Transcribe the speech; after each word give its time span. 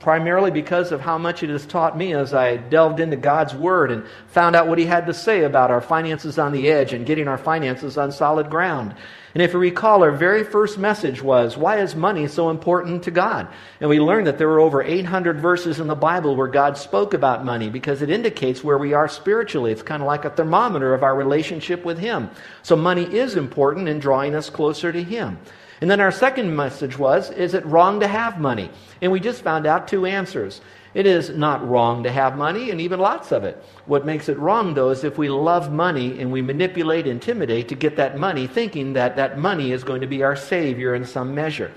primarily 0.00 0.50
because 0.50 0.92
of 0.92 1.00
how 1.00 1.18
much 1.18 1.42
it 1.42 1.50
has 1.50 1.66
taught 1.66 1.96
me 1.96 2.14
as 2.14 2.32
I 2.32 2.56
delved 2.56 3.00
into 3.00 3.16
God's 3.16 3.54
Word 3.54 3.90
and 3.90 4.04
found 4.28 4.56
out 4.56 4.66
what 4.66 4.78
He 4.78 4.86
had 4.86 5.06
to 5.06 5.14
say 5.14 5.44
about 5.44 5.70
our 5.70 5.82
finances 5.82 6.38
on 6.38 6.52
the 6.52 6.70
edge 6.70 6.94
and 6.94 7.06
getting 7.06 7.28
our 7.28 7.38
finances 7.38 7.98
on 7.98 8.10
solid 8.10 8.48
ground. 8.50 8.94
And 9.34 9.42
if 9.42 9.52
you 9.52 9.60
recall, 9.60 10.02
our 10.02 10.10
very 10.10 10.42
first 10.42 10.78
message 10.78 11.22
was, 11.22 11.56
Why 11.56 11.80
is 11.80 11.94
money 11.94 12.26
so 12.26 12.50
important 12.50 13.04
to 13.04 13.10
God? 13.10 13.46
And 13.80 13.90
we 13.90 14.00
learned 14.00 14.26
that 14.26 14.38
there 14.38 14.48
were 14.48 14.58
over 14.58 14.82
800 14.82 15.38
verses 15.38 15.78
in 15.78 15.86
the 15.86 15.94
Bible 15.94 16.34
where 16.34 16.48
God 16.48 16.78
spoke 16.78 17.12
about 17.14 17.44
money 17.44 17.68
because 17.68 18.02
it 18.02 18.10
indicates 18.10 18.64
where 18.64 18.78
we 18.78 18.94
are 18.94 19.06
spiritually. 19.06 19.70
It's 19.70 19.82
kind 19.82 20.02
of 20.02 20.06
like 20.06 20.24
a 20.24 20.30
thermometer 20.30 20.94
of 20.94 21.02
our 21.02 21.14
relationship 21.14 21.84
with 21.84 21.98
Him. 21.98 22.30
So 22.62 22.74
money 22.74 23.04
is 23.04 23.36
important 23.36 23.88
in 23.88 24.00
drawing 24.00 24.34
us 24.34 24.50
closer 24.50 24.90
to 24.90 25.02
Him. 25.02 25.38
And 25.80 25.90
then 25.90 26.00
our 26.00 26.10
second 26.10 26.54
message 26.54 26.98
was, 26.98 27.30
is 27.30 27.54
it 27.54 27.64
wrong 27.64 28.00
to 28.00 28.06
have 28.06 28.38
money? 28.38 28.70
And 29.00 29.10
we 29.10 29.20
just 29.20 29.42
found 29.42 29.66
out 29.66 29.88
two 29.88 30.04
answers. 30.04 30.60
It 30.92 31.06
is 31.06 31.30
not 31.30 31.66
wrong 31.66 32.02
to 32.02 32.10
have 32.10 32.36
money, 32.36 32.70
and 32.70 32.80
even 32.80 32.98
lots 32.98 33.32
of 33.32 33.44
it. 33.44 33.64
What 33.86 34.04
makes 34.04 34.28
it 34.28 34.38
wrong, 34.38 34.74
though, 34.74 34.90
is 34.90 35.04
if 35.04 35.16
we 35.16 35.28
love 35.28 35.72
money 35.72 36.20
and 36.20 36.32
we 36.32 36.42
manipulate, 36.42 37.06
intimidate 37.06 37.68
to 37.68 37.74
get 37.76 37.96
that 37.96 38.18
money, 38.18 38.46
thinking 38.46 38.92
that 38.94 39.16
that 39.16 39.38
money 39.38 39.72
is 39.72 39.84
going 39.84 40.00
to 40.00 40.06
be 40.06 40.22
our 40.22 40.36
savior 40.36 40.94
in 40.94 41.04
some 41.06 41.34
measure. 41.34 41.72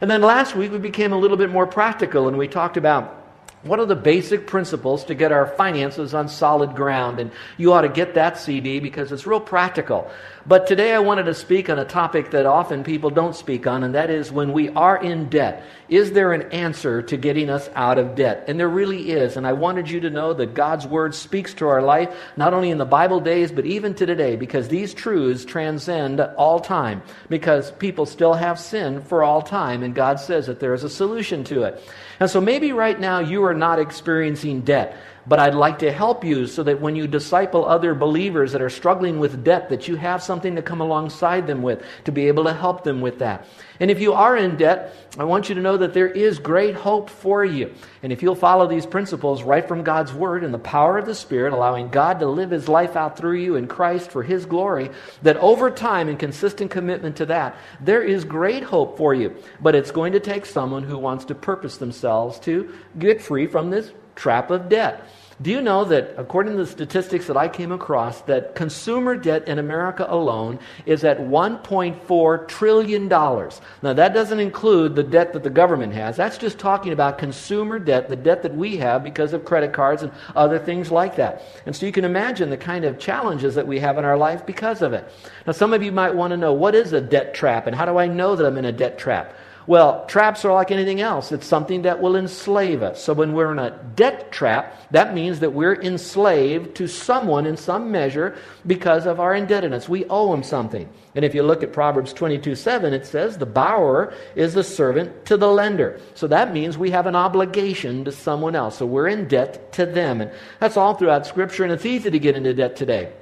And 0.00 0.10
then 0.10 0.22
last 0.22 0.56
week 0.56 0.72
we 0.72 0.78
became 0.78 1.12
a 1.12 1.18
little 1.18 1.36
bit 1.36 1.50
more 1.50 1.66
practical, 1.66 2.28
and 2.28 2.38
we 2.38 2.48
talked 2.48 2.76
about 2.76 3.21
what 3.62 3.78
are 3.78 3.86
the 3.86 3.94
basic 3.94 4.46
principles 4.46 5.04
to 5.04 5.14
get 5.14 5.30
our 5.30 5.46
finances 5.46 6.14
on 6.14 6.28
solid 6.28 6.74
ground? 6.74 7.20
And 7.20 7.30
you 7.56 7.72
ought 7.72 7.82
to 7.82 7.88
get 7.88 8.14
that 8.14 8.38
CD 8.38 8.80
because 8.80 9.12
it's 9.12 9.26
real 9.26 9.40
practical. 9.40 10.10
But 10.44 10.66
today 10.66 10.92
I 10.92 10.98
wanted 10.98 11.24
to 11.24 11.34
speak 11.34 11.70
on 11.70 11.78
a 11.78 11.84
topic 11.84 12.32
that 12.32 12.46
often 12.46 12.82
people 12.82 13.10
don't 13.10 13.36
speak 13.36 13.68
on, 13.68 13.84
and 13.84 13.94
that 13.94 14.10
is 14.10 14.32
when 14.32 14.52
we 14.52 14.70
are 14.70 15.00
in 15.00 15.28
debt. 15.28 15.62
Is 15.88 16.10
there 16.12 16.32
an 16.32 16.50
answer 16.50 17.00
to 17.02 17.16
getting 17.16 17.48
us 17.48 17.70
out 17.76 17.98
of 17.98 18.16
debt? 18.16 18.46
And 18.48 18.58
there 18.58 18.68
really 18.68 19.12
is. 19.12 19.36
And 19.36 19.46
I 19.46 19.52
wanted 19.52 19.88
you 19.88 20.00
to 20.00 20.10
know 20.10 20.34
that 20.34 20.54
God's 20.54 20.84
Word 20.84 21.14
speaks 21.14 21.54
to 21.54 21.68
our 21.68 21.82
life, 21.82 22.12
not 22.36 22.54
only 22.54 22.70
in 22.70 22.78
the 22.78 22.84
Bible 22.84 23.20
days, 23.20 23.52
but 23.52 23.66
even 23.66 23.94
to 23.94 24.06
today, 24.06 24.34
because 24.34 24.66
these 24.66 24.92
truths 24.92 25.44
transcend 25.44 26.20
all 26.20 26.58
time, 26.58 27.02
because 27.28 27.70
people 27.72 28.06
still 28.06 28.34
have 28.34 28.58
sin 28.58 29.00
for 29.02 29.22
all 29.22 29.42
time, 29.42 29.84
and 29.84 29.94
God 29.94 30.18
says 30.18 30.46
that 30.46 30.58
there 30.58 30.74
is 30.74 30.82
a 30.82 30.90
solution 30.90 31.44
to 31.44 31.62
it. 31.62 31.80
And 32.18 32.30
so 32.30 32.40
maybe 32.40 32.72
right 32.72 32.98
now 32.98 33.20
you 33.20 33.44
are 33.44 33.51
not 33.54 33.78
experiencing 33.78 34.62
debt, 34.62 34.96
but 35.26 35.38
I'd 35.38 35.54
like 35.54 35.78
to 35.80 35.92
help 35.92 36.24
you 36.24 36.46
so 36.46 36.62
that 36.64 36.80
when 36.80 36.96
you 36.96 37.06
disciple 37.06 37.64
other 37.64 37.94
believers 37.94 38.52
that 38.52 38.62
are 38.62 38.70
struggling 38.70 39.20
with 39.20 39.44
debt, 39.44 39.68
that 39.68 39.86
you 39.86 39.96
have 39.96 40.22
something 40.22 40.56
to 40.56 40.62
come 40.62 40.80
alongside 40.80 41.46
them 41.46 41.62
with 41.62 41.84
to 42.04 42.12
be 42.12 42.28
able 42.28 42.44
to 42.44 42.52
help 42.52 42.82
them 42.82 43.00
with 43.00 43.20
that. 43.20 43.46
And 43.78 43.90
if 43.90 44.00
you 44.00 44.12
are 44.12 44.36
in 44.36 44.56
debt, 44.56 44.94
I 45.18 45.24
want 45.24 45.48
you 45.48 45.54
to 45.54 45.60
know 45.60 45.76
that 45.76 45.94
there 45.94 46.08
is 46.08 46.38
great 46.38 46.74
hope 46.74 47.10
for 47.10 47.44
you. 47.44 47.74
And 48.02 48.12
if 48.12 48.22
you'll 48.22 48.34
follow 48.34 48.66
these 48.66 48.86
principles 48.86 49.42
right 49.42 49.66
from 49.66 49.82
God's 49.82 50.12
Word 50.12 50.44
and 50.44 50.52
the 50.52 50.58
power 50.58 50.98
of 50.98 51.06
the 51.06 51.14
Spirit, 51.14 51.52
allowing 51.52 51.88
God 51.88 52.20
to 52.20 52.26
live 52.26 52.50
His 52.50 52.68
life 52.68 52.96
out 52.96 53.16
through 53.16 53.38
you 53.38 53.56
in 53.56 53.68
Christ 53.68 54.10
for 54.10 54.22
His 54.22 54.46
glory, 54.46 54.90
that 55.22 55.36
over 55.36 55.70
time 55.70 56.08
and 56.08 56.18
consistent 56.18 56.70
commitment 56.70 57.16
to 57.16 57.26
that, 57.26 57.56
there 57.80 58.02
is 58.02 58.24
great 58.24 58.62
hope 58.62 58.96
for 58.96 59.14
you. 59.14 59.36
But 59.60 59.74
it's 59.74 59.90
going 59.90 60.12
to 60.12 60.20
take 60.20 60.46
someone 60.46 60.82
who 60.82 60.98
wants 60.98 61.24
to 61.26 61.34
purpose 61.34 61.76
themselves 61.76 62.38
to 62.40 62.72
get 62.98 63.20
free 63.20 63.46
from 63.46 63.70
this 63.70 63.92
trap 64.14 64.50
of 64.50 64.68
debt. 64.68 65.06
Do 65.42 65.50
you 65.50 65.60
know 65.60 65.84
that, 65.86 66.14
according 66.18 66.52
to 66.52 66.58
the 66.58 66.70
statistics 66.70 67.26
that 67.26 67.36
I 67.36 67.48
came 67.48 67.72
across, 67.72 68.20
that 68.22 68.54
consumer 68.54 69.16
debt 69.16 69.48
in 69.48 69.58
America 69.58 70.06
alone 70.08 70.60
is 70.86 71.02
at 71.02 71.18
$1.4 71.18 72.48
trillion? 72.48 73.08
Now, 73.08 73.92
that 73.92 74.14
doesn't 74.14 74.38
include 74.38 74.94
the 74.94 75.02
debt 75.02 75.32
that 75.32 75.42
the 75.42 75.50
government 75.50 75.94
has. 75.94 76.16
That's 76.16 76.38
just 76.38 76.60
talking 76.60 76.92
about 76.92 77.18
consumer 77.18 77.80
debt, 77.80 78.08
the 78.08 78.14
debt 78.14 78.42
that 78.44 78.54
we 78.54 78.76
have 78.76 79.02
because 79.02 79.32
of 79.32 79.44
credit 79.44 79.72
cards 79.72 80.04
and 80.04 80.12
other 80.36 80.60
things 80.60 80.92
like 80.92 81.16
that. 81.16 81.42
And 81.66 81.74
so 81.74 81.86
you 81.86 81.92
can 81.92 82.04
imagine 82.04 82.48
the 82.48 82.56
kind 82.56 82.84
of 82.84 83.00
challenges 83.00 83.56
that 83.56 83.66
we 83.66 83.80
have 83.80 83.98
in 83.98 84.04
our 84.04 84.16
life 84.16 84.46
because 84.46 84.80
of 84.80 84.92
it. 84.92 85.10
Now, 85.44 85.52
some 85.52 85.72
of 85.72 85.82
you 85.82 85.90
might 85.90 86.14
want 86.14 86.30
to 86.30 86.36
know 86.36 86.52
what 86.52 86.76
is 86.76 86.92
a 86.92 87.00
debt 87.00 87.34
trap 87.34 87.66
and 87.66 87.74
how 87.74 87.86
do 87.86 87.98
I 87.98 88.06
know 88.06 88.36
that 88.36 88.46
I'm 88.46 88.58
in 88.58 88.66
a 88.66 88.72
debt 88.72 88.96
trap? 88.96 89.34
Well, 89.66 90.04
traps 90.06 90.44
are 90.44 90.52
like 90.52 90.72
anything 90.72 91.00
else. 91.00 91.30
It's 91.30 91.46
something 91.46 91.82
that 91.82 92.00
will 92.00 92.16
enslave 92.16 92.82
us. 92.82 93.02
So 93.02 93.12
when 93.12 93.32
we're 93.32 93.52
in 93.52 93.60
a 93.60 93.78
debt 93.94 94.32
trap, 94.32 94.90
that 94.90 95.14
means 95.14 95.38
that 95.40 95.52
we're 95.52 95.80
enslaved 95.80 96.74
to 96.76 96.88
someone 96.88 97.46
in 97.46 97.56
some 97.56 97.90
measure 97.92 98.36
because 98.66 99.06
of 99.06 99.20
our 99.20 99.34
indebtedness. 99.34 99.88
We 99.88 100.04
owe 100.06 100.32
them 100.32 100.42
something. 100.42 100.88
And 101.14 101.24
if 101.24 101.34
you 101.34 101.44
look 101.44 101.62
at 101.62 101.72
Proverbs 101.72 102.12
22 102.12 102.56
7, 102.56 102.92
it 102.92 103.06
says, 103.06 103.38
The 103.38 103.46
borrower 103.46 104.12
is 104.34 104.54
the 104.54 104.64
servant 104.64 105.26
to 105.26 105.36
the 105.36 105.48
lender. 105.48 106.00
So 106.14 106.26
that 106.26 106.52
means 106.52 106.76
we 106.76 106.90
have 106.90 107.06
an 107.06 107.16
obligation 107.16 108.04
to 108.04 108.12
someone 108.12 108.56
else. 108.56 108.78
So 108.78 108.86
we're 108.86 109.08
in 109.08 109.28
debt 109.28 109.72
to 109.74 109.86
them. 109.86 110.20
And 110.20 110.32
that's 110.58 110.76
all 110.76 110.94
throughout 110.94 111.26
Scripture, 111.26 111.62
and 111.62 111.72
it's 111.72 111.86
easy 111.86 112.10
to 112.10 112.18
get 112.18 112.36
into 112.36 112.52
debt 112.52 112.74
today. 112.74 113.12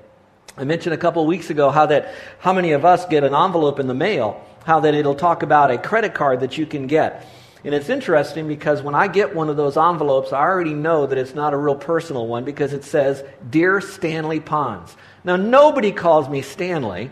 I 0.56 0.64
mentioned 0.64 0.94
a 0.94 0.98
couple 0.98 1.22
of 1.22 1.28
weeks 1.28 1.50
ago 1.50 1.70
how 1.70 1.86
that 1.86 2.14
how 2.38 2.52
many 2.52 2.72
of 2.72 2.84
us 2.84 3.06
get 3.06 3.24
an 3.24 3.34
envelope 3.34 3.78
in 3.78 3.86
the 3.86 3.94
mail 3.94 4.44
how 4.64 4.80
that 4.80 4.94
it'll 4.94 5.14
talk 5.14 5.42
about 5.42 5.70
a 5.70 5.78
credit 5.78 6.14
card 6.14 6.40
that 6.40 6.58
you 6.58 6.66
can 6.66 6.86
get. 6.86 7.26
And 7.64 7.74
it's 7.74 7.90
interesting 7.90 8.48
because 8.48 8.82
when 8.82 8.94
I 8.94 9.06
get 9.06 9.34
one 9.34 9.50
of 9.50 9.56
those 9.56 9.76
envelopes, 9.76 10.32
I 10.32 10.40
already 10.40 10.72
know 10.72 11.06
that 11.06 11.18
it's 11.18 11.34
not 11.34 11.52
a 11.52 11.58
real 11.58 11.74
personal 11.74 12.26
one 12.26 12.44
because 12.44 12.72
it 12.72 12.84
says, 12.84 13.22
Dear 13.48 13.80
Stanley 13.80 14.40
Ponz. 14.40 14.94
Now, 15.24 15.36
nobody 15.36 15.92
calls 15.92 16.28
me 16.30 16.40
Stanley, 16.40 17.10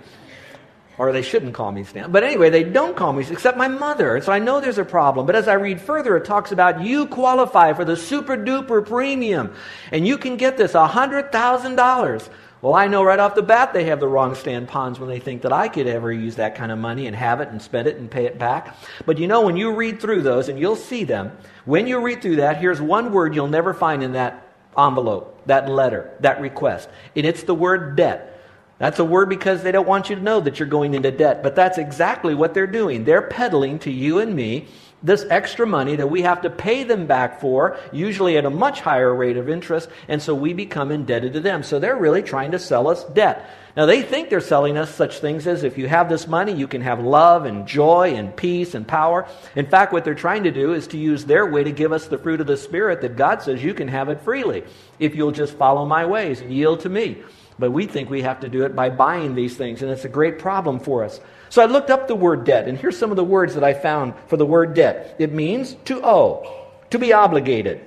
or 0.97 1.12
they 1.12 1.20
shouldn't 1.20 1.53
call 1.53 1.70
me 1.70 1.84
Stanley. 1.84 2.10
But 2.10 2.25
anyway, 2.25 2.48
they 2.48 2.64
don't 2.64 2.97
call 2.97 3.12
me, 3.12 3.26
except 3.28 3.59
my 3.59 3.69
mother. 3.69 4.20
So 4.22 4.32
I 4.32 4.38
know 4.38 4.60
there's 4.60 4.78
a 4.78 4.84
problem. 4.86 5.26
But 5.26 5.36
as 5.36 5.48
I 5.48 5.54
read 5.54 5.82
further, 5.82 6.16
it 6.16 6.25
talks 6.25 6.50
about 6.50 6.82
you 6.82 7.06
qualify 7.06 7.75
for 7.75 7.84
the 7.84 7.97
super 7.97 8.36
duper 8.36 8.86
premium, 8.86 9.54
and 9.92 10.06
you 10.06 10.16
can 10.16 10.38
get 10.38 10.56
this 10.56 10.72
$100,000. 10.72 12.28
Well, 12.60 12.74
I 12.74 12.88
know 12.88 13.04
right 13.04 13.20
off 13.20 13.36
the 13.36 13.42
bat 13.42 13.72
they 13.72 13.84
have 13.84 14.00
the 14.00 14.08
wrong 14.08 14.34
Stan 14.34 14.66
Ponz 14.66 14.98
when 14.98 15.08
they 15.08 15.20
think 15.20 15.42
that 15.42 15.52
I 15.52 15.69
could 15.69 15.86
ever 15.86 16.12
use 16.12 16.36
that 16.36 16.56
kind 16.56 16.72
of 16.72 16.78
money 16.78 17.06
and 17.06 17.14
have 17.14 17.41
it 17.41 17.50
and 17.50 17.62
spend 17.62 17.86
it 17.86 17.98
and 17.98 18.10
pay 18.10 18.26
it 18.26 18.36
back. 18.36 18.76
But 19.06 19.19
you 19.19 19.28
know, 19.28 19.42
when 19.42 19.56
you 19.56 19.74
read 19.74 20.00
through 20.00 20.22
those 20.22 20.48
and 20.48 20.58
you'll 20.58 20.74
see 20.74 21.04
them, 21.04 21.30
when 21.66 21.86
you 21.86 22.00
read 22.00 22.20
through 22.20 22.36
that, 22.36 22.58
here's 22.58 22.80
one 22.80 23.12
word 23.12 23.34
you'll 23.34 23.47
never 23.47 23.72
find 23.72 24.02
in 24.02 24.12
that 24.12 24.48
envelope, 24.76 25.41
that 25.47 25.68
letter, 25.68 26.10
that 26.21 26.41
request. 26.41 26.88
And 27.15 27.24
it's 27.24 27.44
the 27.44 27.54
word 27.54 27.94
debt. 27.94 28.34
That's 28.78 28.98
a 28.98 29.04
word 29.04 29.28
because 29.28 29.62
they 29.62 29.72
don't 29.72 29.88
want 29.88 30.09
you 30.10 30.16
to 30.16 30.22
know 30.22 30.41
that 30.41 30.59
you're 30.59 30.68
going 30.68 30.94
into 30.94 31.10
debt. 31.10 31.42
But 31.42 31.54
that's 31.54 31.78
exactly 31.78 32.34
what 32.34 32.54
they're 32.54 32.66
doing. 32.66 33.04
They're 33.04 33.22
peddling 33.22 33.78
to 33.80 33.91
you 33.91 34.18
and 34.18 34.34
me 34.34 34.68
this 35.03 35.24
extra 35.30 35.66
money 35.66 35.97
that 35.97 36.10
we 36.10 36.22
have 36.22 36.42
to 36.42 36.50
pay 36.50 36.84
them 36.84 37.06
back 37.06 37.41
for, 37.41 37.78
usually 37.92 38.36
at 38.36 38.45
a 38.45 38.50
much 38.50 38.80
higher 38.80 39.15
rate 39.15 39.36
of 39.36 39.48
interest, 39.48 39.89
and 40.09 40.21
so 40.21 40.34
we 40.34 40.53
become 40.53 40.91
indebted 40.91 41.34
to 41.34 41.41
them. 41.41 41.62
So 41.62 41.78
they're 41.78 41.97
really 41.97 42.22
trying 42.22 42.50
to 42.53 42.59
sell 42.59 42.89
us 42.89 43.04
debt. 43.04 43.48
Now 43.77 43.86
they 43.86 44.03
think 44.03 44.28
they're 44.28 44.41
selling 44.41 44.77
us 44.77 44.92
such 44.92 45.21
things 45.21 45.47
as 45.47 45.62
if 45.62 45.78
you 45.78 45.86
have 45.86 46.09
this 46.09 46.27
money, 46.27 46.53
you 46.53 46.66
can 46.66 46.80
have 46.80 46.98
love 46.98 47.45
and 47.45 47.65
joy 47.65 48.15
and 48.15 48.34
peace 48.34 48.74
and 48.74 48.86
power. 48.86 49.28
In 49.54 49.66
fact, 49.66 49.92
what 49.92 50.04
they're 50.04 50.16
trying 50.16 50.42
to 50.45 50.50
do 50.50 50.72
is 50.72 50.89
to 50.89 50.98
use 50.98 51.24
their 51.24 51.47
way 51.47 51.62
to 51.62 51.71
give 51.71 51.92
us 51.92 52.06
the 52.06 52.18
fruit 52.18 52.41
of 52.41 52.48
the 52.48 52.56
Spirit 52.56 53.03
that 53.03 53.16
God 53.16 53.41
says 53.41 53.62
you 53.62 53.74
can 53.74 53.86
have 53.86 54.09
it 54.09 54.22
freely 54.22 54.65
if 54.98 55.15
you'll 55.15 55.30
just 55.30 55.56
follow 55.56 55.86
my 55.86 56.06
ways 56.06 56.41
and 56.41 56.53
yield 56.53 56.80
to 56.80 56.89
me. 56.89 57.18
But 57.56 57.71
we 57.71 57.86
think 57.86 58.10
we 58.10 58.22
have 58.22 58.41
to 58.41 58.48
do 58.48 58.65
it 58.65 58.74
by 58.74 58.91
buying 58.91 59.34
these 59.34 59.56
things, 59.56 59.83
and 59.83 59.91
it's 59.91 60.04
a 60.04 60.09
great 60.09 60.39
problem 60.41 60.80
for 60.80 61.04
us. 61.04 61.21
So 61.50 61.62
I 61.62 61.66
looked 61.66 61.91
up 61.91 62.09
the 62.09 62.15
word 62.15 62.45
debt, 62.45 62.68
and 62.68 62.77
here's 62.77 62.98
some 62.98 63.10
of 63.10 63.16
the 63.16 63.24
words 63.24 63.54
that 63.54 63.65
I 63.65 63.74
found 63.74 64.15
for 64.27 64.36
the 64.36 64.47
word 64.47 64.74
debt. 64.74 65.16
It 65.18 65.33
means 65.33 65.74
to 65.86 66.00
owe, 66.04 66.66
to 66.91 66.98
be 66.98 67.12
obligated, 67.12 67.80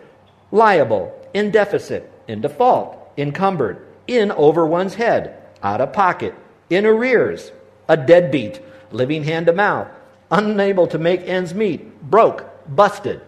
liable, 0.51 1.13
in 1.33 1.51
deficit, 1.51 2.11
in 2.27 2.41
default, 2.41 2.97
encumbered, 3.17 3.85
in 4.07 4.31
over 4.31 4.65
one's 4.65 4.95
head, 4.95 5.37
out 5.63 5.81
of 5.81 5.93
pocket, 5.93 6.33
in 6.69 6.85
arrears, 6.85 7.51
a 7.87 7.97
deadbeat, 7.97 8.61
living 8.91 9.23
hand 9.23 9.45
to 9.45 9.53
mouth, 9.53 9.87
unable 10.31 10.87
to 10.87 10.97
make 10.97 11.21
ends 11.21 11.53
meet, 11.53 12.01
broke, 12.01 12.45
busted. 12.67 13.21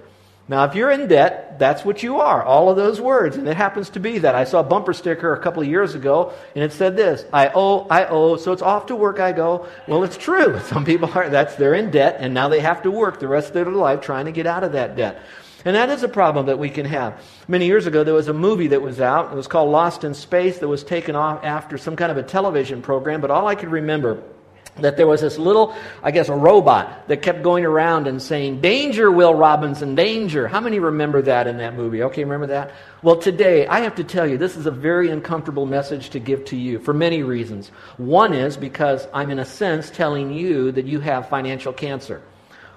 Now, 0.48 0.66
if 0.66 0.76
you're 0.76 0.92
in 0.92 1.08
debt, 1.08 1.43
that's 1.60 1.86
what 1.86 2.04
you 2.04 2.20
are, 2.20 2.44
all 2.44 2.70
of 2.70 2.76
those 2.76 3.00
words. 3.00 3.38
And 3.38 3.48
it 3.48 3.58
happens 3.58 3.90
to 3.92 4.00
be 4.00 4.20
that. 4.20 4.36
I 4.36 4.44
saw 4.44 4.60
a 4.60 4.64
bumper 4.64 4.94
sticker 4.94 5.34
a 5.34 5.40
couple 5.40 5.62
of 5.62 5.68
years 5.68 5.96
ago, 5.96 6.34
and 6.56 6.64
it 6.64 6.72
said 6.72 6.96
this 6.98 7.26
I 7.32 7.52
owe, 7.54 7.88
I 7.90 8.06
owe, 8.06 8.38
so 8.38 8.52
it's 8.52 8.62
off 8.62 8.88
to 8.88 8.96
work 8.96 9.20
I 9.20 9.32
go. 9.32 9.68
Well, 9.88 10.04
it's 10.04 10.18
true. 10.18 10.60
Some 10.66 10.86
people 10.86 11.10
are, 11.14 11.30
that's, 11.30 11.56
they're 11.56 11.74
in 11.74 11.92
debt, 11.92 12.18
and 12.20 12.34
now 12.34 12.50
they 12.50 12.60
have 12.60 12.84
to 12.84 12.92
work 12.92 13.20
the 13.20 13.28
rest 13.28 13.50
of 13.50 13.54
their 13.54 13.66
life 13.66 14.02
trying 14.02 14.26
to 14.26 14.32
get 14.32 14.48
out 14.48 14.64
of 14.64 14.74
that 14.74 14.96
debt. 14.96 15.22
And 15.66 15.76
that 15.76 15.90
is 15.90 16.04
a 16.04 16.10
problem 16.10 16.48
that 16.48 16.60
we 16.60 16.70
can 16.70 16.86
have. 16.86 17.22
Many 17.48 17.68
years 17.68 17.88
ago, 17.88 18.04
there 18.04 18.14
was 18.14 18.28
a 18.28 18.34
movie 18.34 18.68
that 18.68 18.82
was 18.82 19.00
out. 19.00 19.32
It 19.32 19.36
was 19.36 19.48
called 19.48 19.72
Lost 19.72 20.04
in 20.04 20.14
Space 20.14 20.60
that 20.60 20.68
was 20.68 20.84
taken 20.84 21.16
off 21.16 21.44
after 21.44 21.78
some 21.78 21.96
kind 21.96 22.12
of 22.12 22.18
a 22.18 22.24
television 22.24 22.82
program, 22.82 23.22
but 23.22 23.32
all 23.32 23.48
I 23.48 23.56
could 23.56 23.70
remember 23.70 24.22
that 24.78 24.98
there 24.98 25.06
was 25.06 25.22
this 25.22 25.38
little, 25.38 25.76
I 26.02 26.12
guess, 26.12 26.30
a 26.30 26.36
robot 26.36 27.08
that 27.08 27.22
kept 27.22 27.44
going 27.44 27.64
around 27.64 28.08
and 28.08 28.22
saying, 28.22 28.62
Danger, 28.62 29.12
Will 29.12 29.36
Robinson, 29.36 29.94
danger. 29.94 30.48
How 30.48 30.60
many 30.60 30.80
remember 30.80 31.22
that 31.24 31.46
in 31.46 31.58
that 31.58 31.76
movie? 31.76 32.02
Okay, 32.04 32.24
remember 32.24 32.48
that? 32.48 32.72
Well, 33.04 33.18
today, 33.18 33.68
I 33.68 33.82
have 33.82 33.96
to 33.96 34.04
tell 34.04 34.26
you, 34.26 34.38
this 34.38 34.58
is 34.58 34.66
a 34.66 34.72
very 34.72 35.12
uncomfortable 35.12 35.66
message 35.66 36.10
to 36.12 36.20
give 36.20 36.46
to 36.46 36.56
you 36.56 36.80
for 36.80 36.94
many 36.94 37.22
reasons. 37.22 37.70
One 37.98 38.34
is 38.34 38.58
because 38.58 39.08
I'm, 39.14 39.30
in 39.30 39.40
a 39.40 39.46
sense, 39.46 39.92
telling 39.92 40.34
you 40.34 40.72
that 40.72 40.86
you 40.86 41.00
have 41.02 41.30
financial 41.30 41.74
cancer. 41.74 42.24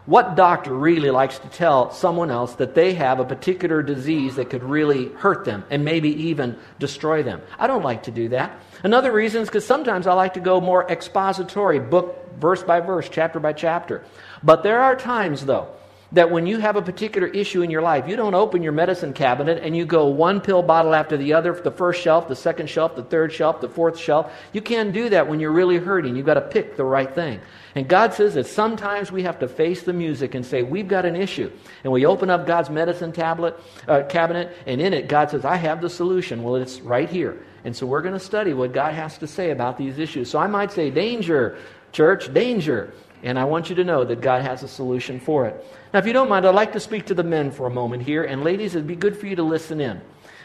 What 0.07 0.37
doctor 0.37 0.73
really 0.73 1.11
likes 1.11 1.41
to 1.41 1.49
tell 1.49 1.91
someone 1.91 2.31
else 2.31 2.55
that 2.55 2.77
they 2.77 2.95
have 2.95 3.19
a 3.19 3.25
particular 3.25 3.83
disease 3.83 4.37
that 4.37 4.51
could 4.51 4.63
really 4.63 5.09
hurt 5.15 5.45
them 5.45 5.65
and 5.69 5.85
maybe 5.85 6.11
even 6.29 6.57
destroy 6.79 7.25
them? 7.25 7.43
I 7.59 7.67
don't 7.67 7.83
like 7.83 8.05
to 8.05 8.13
do 8.13 8.29
that. 8.29 8.57
Another 8.85 9.11
reason 9.11 9.43
is 9.43 9.49
because 9.49 9.67
sometimes 9.67 10.07
I 10.07 10.13
like 10.13 10.35
to 10.35 10.41
go 10.41 10.61
more 10.61 10.89
expository, 10.89 11.81
book 11.81 12.39
verse 12.39 12.63
by 12.63 12.79
verse, 12.79 13.09
chapter 13.09 13.41
by 13.41 13.53
chapter. 13.53 14.05
But 14.45 14.63
there 14.63 14.81
are 14.81 14.95
times, 14.95 15.45
though, 15.45 15.69
that 16.17 16.31
when 16.31 16.47
you 16.47 16.59
have 16.59 16.77
a 16.77 16.83
particular 16.83 17.29
issue 17.29 17.61
in 17.61 17.71
your 17.71 17.83
life, 17.83 18.09
you 18.09 18.17
don't 18.17 18.35
open 18.35 18.63
your 18.63 18.73
medicine 18.73 19.13
cabinet 19.13 19.63
and 19.63 19.77
you 19.77 19.85
go 19.85 20.07
one 20.07 20.41
pill 20.41 20.63
bottle 20.63 20.95
after 20.95 21.19
the 21.19 21.35
other, 21.35 21.53
the 21.53 21.71
first 21.71 22.01
shelf, 22.01 22.27
the 22.27 22.35
second 22.35 22.71
shelf, 22.71 22.97
the 22.97 23.03
third 23.03 23.31
shelf, 23.31 23.61
the 23.61 23.69
fourth 23.69 23.99
shelf. 23.99 24.33
You 24.55 24.63
can't 24.63 24.95
do 24.95 25.11
that 25.11 25.29
when 25.29 25.41
you're 25.41 25.53
really 25.53 25.77
hurting. 25.77 26.17
You've 26.17 26.25
got 26.25 26.35
to 26.35 26.41
pick 26.41 26.75
the 26.75 26.85
right 26.85 27.15
thing. 27.15 27.39
And 27.75 27.87
God 27.87 28.15
says 28.15 28.33
that 28.33 28.47
sometimes 28.47 29.13
we 29.13 29.25
have 29.25 29.39
to 29.41 29.49
face 29.49 29.83
the 29.83 29.93
music 29.93 30.35
and 30.35 30.45
say, 30.45 30.63
We've 30.63 30.89
got 30.89 31.05
an 31.05 31.17
issue. 31.17 31.53
And 31.85 31.93
we 31.93 32.07
open 32.07 32.31
up 32.31 32.47
God's 32.47 32.71
medicine 32.71 33.13
tablet, 33.13 33.61
uh, 33.87 34.05
cabinet, 34.09 34.57
and 34.67 34.81
in 34.81 34.95
it, 34.95 35.09
God 35.09 35.31
says, 35.31 35.45
I 35.45 35.57
have 35.57 35.83
the 35.83 35.91
solution. 35.91 36.43
Well, 36.43 36.57
it's 36.57 36.81
right 36.81 37.11
here. 37.11 37.45
And 37.65 37.77
so 37.77 37.87
we're 37.87 38.01
going 38.01 38.15
to 38.15 38.21
study 38.21 38.55
what 38.55 38.73
God 38.73 38.95
has 38.95 39.19
to 39.19 39.27
say 39.27 39.51
about 39.51 39.77
these 39.77 39.99
issues. 39.99 40.31
So 40.31 40.39
I 40.39 40.47
might 40.47 40.73
say, 40.73 40.89
Danger, 40.89 41.59
church, 41.93 42.33
danger. 42.33 42.95
And 43.27 43.41
I 43.41 43.45
want 43.45 43.69
you 43.69 43.75
to 43.77 43.85
know 43.85 44.05
that 44.05 44.21
God 44.21 44.43
has 44.43 44.63
a 44.63 44.69
solution 44.69 45.19
for 45.19 45.47
it. 45.47 45.67
Now, 45.93 45.99
if 45.99 46.07
you 46.07 46.13
don't 46.13 46.29
mind, 46.29 46.47
I'd 46.47 46.55
like 46.55 46.73
to 46.75 46.81
speak 46.81 47.07
to 47.07 47.15
the 47.15 47.25
men 47.25 47.51
for 47.51 47.67
a 47.67 47.71
moment 47.71 48.05
here. 48.05 48.23
And 48.23 48.45
ladies, 48.45 48.77
it'd 48.77 48.87
be 48.87 48.95
good 48.95 49.19
for 49.19 49.27
you 49.27 49.35
to 49.35 49.43
listen 49.43 49.81
in. 49.81 50.01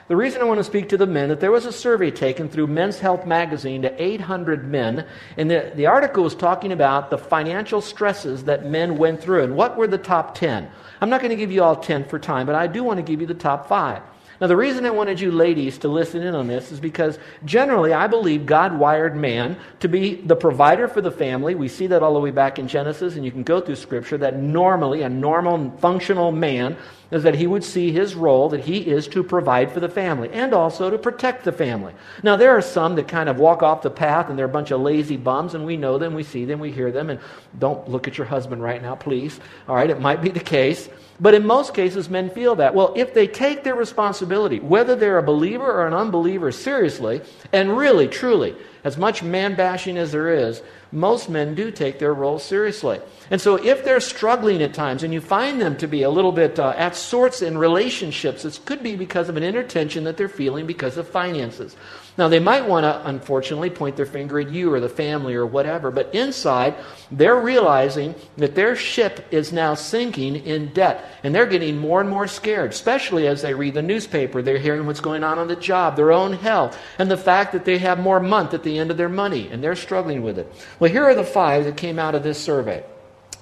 The 0.07 0.15
reason 0.15 0.41
I 0.41 0.45
want 0.45 0.57
to 0.57 0.63
speak 0.63 0.89
to 0.89 0.97
the 0.97 1.05
men 1.05 1.29
that 1.29 1.39
there 1.39 1.51
was 1.51 1.65
a 1.65 1.71
survey 1.71 2.09
taken 2.09 2.49
through 2.49 2.67
Men's 2.67 2.99
Health 2.99 3.27
magazine 3.27 3.83
to 3.83 4.01
800 4.01 4.67
men, 4.67 5.05
and 5.37 5.49
the, 5.49 5.71
the 5.75 5.85
article 5.85 6.23
was 6.23 6.33
talking 6.33 6.71
about 6.71 7.11
the 7.11 7.19
financial 7.19 7.81
stresses 7.81 8.45
that 8.45 8.65
men 8.65 8.97
went 8.97 9.21
through 9.21 9.43
and 9.43 9.55
what 9.55 9.77
were 9.77 9.87
the 9.87 9.99
top 9.99 10.33
10. 10.33 10.67
I'm 11.01 11.09
not 11.09 11.21
going 11.21 11.29
to 11.29 11.35
give 11.35 11.51
you 11.51 11.61
all 11.63 11.75
10 11.75 12.05
for 12.05 12.17
time, 12.17 12.47
but 12.47 12.55
I 12.55 12.65
do 12.65 12.83
want 12.83 12.97
to 12.97 13.03
give 13.03 13.21
you 13.21 13.27
the 13.27 13.35
top 13.35 13.69
five. 13.69 14.01
Now, 14.41 14.47
the 14.47 14.57
reason 14.57 14.87
I 14.87 14.89
wanted 14.89 15.19
you 15.19 15.31
ladies 15.31 15.77
to 15.77 15.87
listen 15.87 16.23
in 16.23 16.33
on 16.33 16.47
this 16.47 16.71
is 16.71 16.79
because 16.79 17.19
generally 17.45 17.93
I 17.93 18.07
believe 18.07 18.47
God 18.47 18.75
wired 18.75 19.15
man 19.15 19.55
to 19.81 19.87
be 19.87 20.15
the 20.15 20.35
provider 20.35 20.87
for 20.87 20.99
the 20.99 21.11
family. 21.11 21.53
We 21.53 21.67
see 21.67 21.85
that 21.85 22.01
all 22.01 22.15
the 22.15 22.19
way 22.19 22.31
back 22.31 22.57
in 22.57 22.67
Genesis, 22.67 23.15
and 23.15 23.23
you 23.23 23.31
can 23.31 23.43
go 23.43 23.61
through 23.61 23.75
Scripture 23.75 24.17
that 24.17 24.39
normally 24.39 25.03
a 25.03 25.09
normal, 25.09 25.69
functional 25.77 26.31
man 26.31 26.75
is 27.11 27.21
that 27.21 27.35
he 27.35 27.45
would 27.45 27.63
see 27.63 27.91
his 27.91 28.15
role 28.15 28.49
that 28.49 28.61
he 28.61 28.79
is 28.79 29.07
to 29.09 29.21
provide 29.21 29.71
for 29.71 29.79
the 29.79 29.89
family 29.89 30.29
and 30.31 30.55
also 30.55 30.89
to 30.89 30.97
protect 30.97 31.43
the 31.43 31.51
family. 31.51 31.93
Now, 32.23 32.35
there 32.35 32.57
are 32.57 32.61
some 32.61 32.95
that 32.95 33.07
kind 33.07 33.29
of 33.29 33.37
walk 33.37 33.61
off 33.61 33.83
the 33.83 33.91
path 33.91 34.29
and 34.29 34.39
they're 34.39 34.45
a 34.45 34.49
bunch 34.49 34.71
of 34.71 34.81
lazy 34.81 35.17
bums, 35.17 35.53
and 35.53 35.67
we 35.67 35.77
know 35.77 35.99
them, 35.99 36.15
we 36.15 36.23
see 36.23 36.45
them, 36.45 36.59
we 36.59 36.71
hear 36.71 36.91
them, 36.91 37.11
and 37.11 37.19
don't 37.59 37.87
look 37.87 38.07
at 38.07 38.17
your 38.17 38.25
husband 38.25 38.63
right 38.63 38.81
now, 38.81 38.95
please. 38.95 39.39
All 39.67 39.75
right, 39.75 39.89
it 39.89 39.99
might 39.99 40.23
be 40.23 40.29
the 40.29 40.39
case. 40.39 40.89
But 41.21 41.35
in 41.35 41.45
most 41.45 41.75
cases, 41.75 42.09
men 42.09 42.31
feel 42.31 42.55
that. 42.55 42.73
Well, 42.73 42.93
if 42.97 43.13
they 43.13 43.27
take 43.27 43.63
their 43.63 43.75
responsibility, 43.75 44.59
whether 44.59 44.95
they're 44.95 45.19
a 45.19 45.23
believer 45.23 45.71
or 45.71 45.85
an 45.85 45.93
unbeliever, 45.93 46.51
seriously, 46.51 47.21
and 47.53 47.77
really, 47.77 48.07
truly, 48.07 48.55
as 48.83 48.97
much 48.97 49.21
man 49.21 49.53
bashing 49.53 49.99
as 49.99 50.11
there 50.11 50.33
is, 50.33 50.63
most 50.91 51.29
men 51.29 51.55
do 51.55 51.71
take 51.71 51.99
their 51.99 52.13
role 52.13 52.39
seriously. 52.39 52.99
And 53.29 53.39
so, 53.39 53.55
if 53.55 53.83
they're 53.85 54.01
struggling 54.01 54.61
at 54.61 54.73
times 54.73 55.03
and 55.03 55.13
you 55.13 55.21
find 55.21 55.61
them 55.61 55.77
to 55.77 55.87
be 55.87 56.03
a 56.03 56.09
little 56.09 56.33
bit 56.33 56.59
uh, 56.59 56.73
at 56.75 56.95
sorts 56.95 57.41
in 57.41 57.57
relationships, 57.57 58.43
it 58.43 58.59
could 58.65 58.83
be 58.83 58.95
because 58.95 59.29
of 59.29 59.37
an 59.37 59.43
inner 59.43 59.63
tension 59.63 60.03
that 60.03 60.17
they're 60.17 60.27
feeling 60.27 60.65
because 60.67 60.97
of 60.97 61.07
finances. 61.07 61.75
Now, 62.17 62.27
they 62.27 62.39
might 62.39 62.67
want 62.67 62.83
to, 62.83 63.07
unfortunately, 63.07 63.69
point 63.69 63.95
their 63.95 64.05
finger 64.05 64.39
at 64.39 64.49
you 64.51 64.73
or 64.73 64.81
the 64.81 64.89
family 64.89 65.33
or 65.33 65.45
whatever, 65.45 65.91
but 65.91 66.13
inside, 66.13 66.75
they're 67.09 67.39
realizing 67.39 68.15
that 68.35 68.53
their 68.53 68.75
ship 68.75 69.25
is 69.31 69.53
now 69.53 69.75
sinking 69.75 70.35
in 70.35 70.73
debt. 70.73 71.05
And 71.23 71.33
they're 71.33 71.45
getting 71.45 71.77
more 71.77 72.01
and 72.01 72.09
more 72.09 72.27
scared, 72.27 72.71
especially 72.71 73.27
as 73.27 73.41
they 73.41 73.53
read 73.53 73.75
the 73.75 73.81
newspaper. 73.81 74.41
They're 74.41 74.57
hearing 74.57 74.85
what's 74.85 74.99
going 74.99 75.23
on 75.23 75.39
on 75.39 75.47
the 75.47 75.55
job, 75.55 75.95
their 75.95 76.11
own 76.11 76.33
health, 76.33 76.77
and 76.99 77.09
the 77.09 77.17
fact 77.17 77.53
that 77.53 77.63
they 77.63 77.77
have 77.77 77.97
more 77.97 78.19
month 78.19 78.53
at 78.53 78.63
the 78.63 78.77
end 78.77 78.91
of 78.91 78.97
their 78.97 79.09
money, 79.09 79.47
and 79.49 79.63
they're 79.63 79.75
struggling 79.75 80.21
with 80.21 80.37
it. 80.37 80.51
Well, 80.81 80.89
here 80.89 81.03
are 81.03 81.13
the 81.13 81.23
five 81.23 81.65
that 81.65 81.77
came 81.77 81.99
out 81.99 82.15
of 82.15 82.23
this 82.23 82.43
survey. 82.43 82.83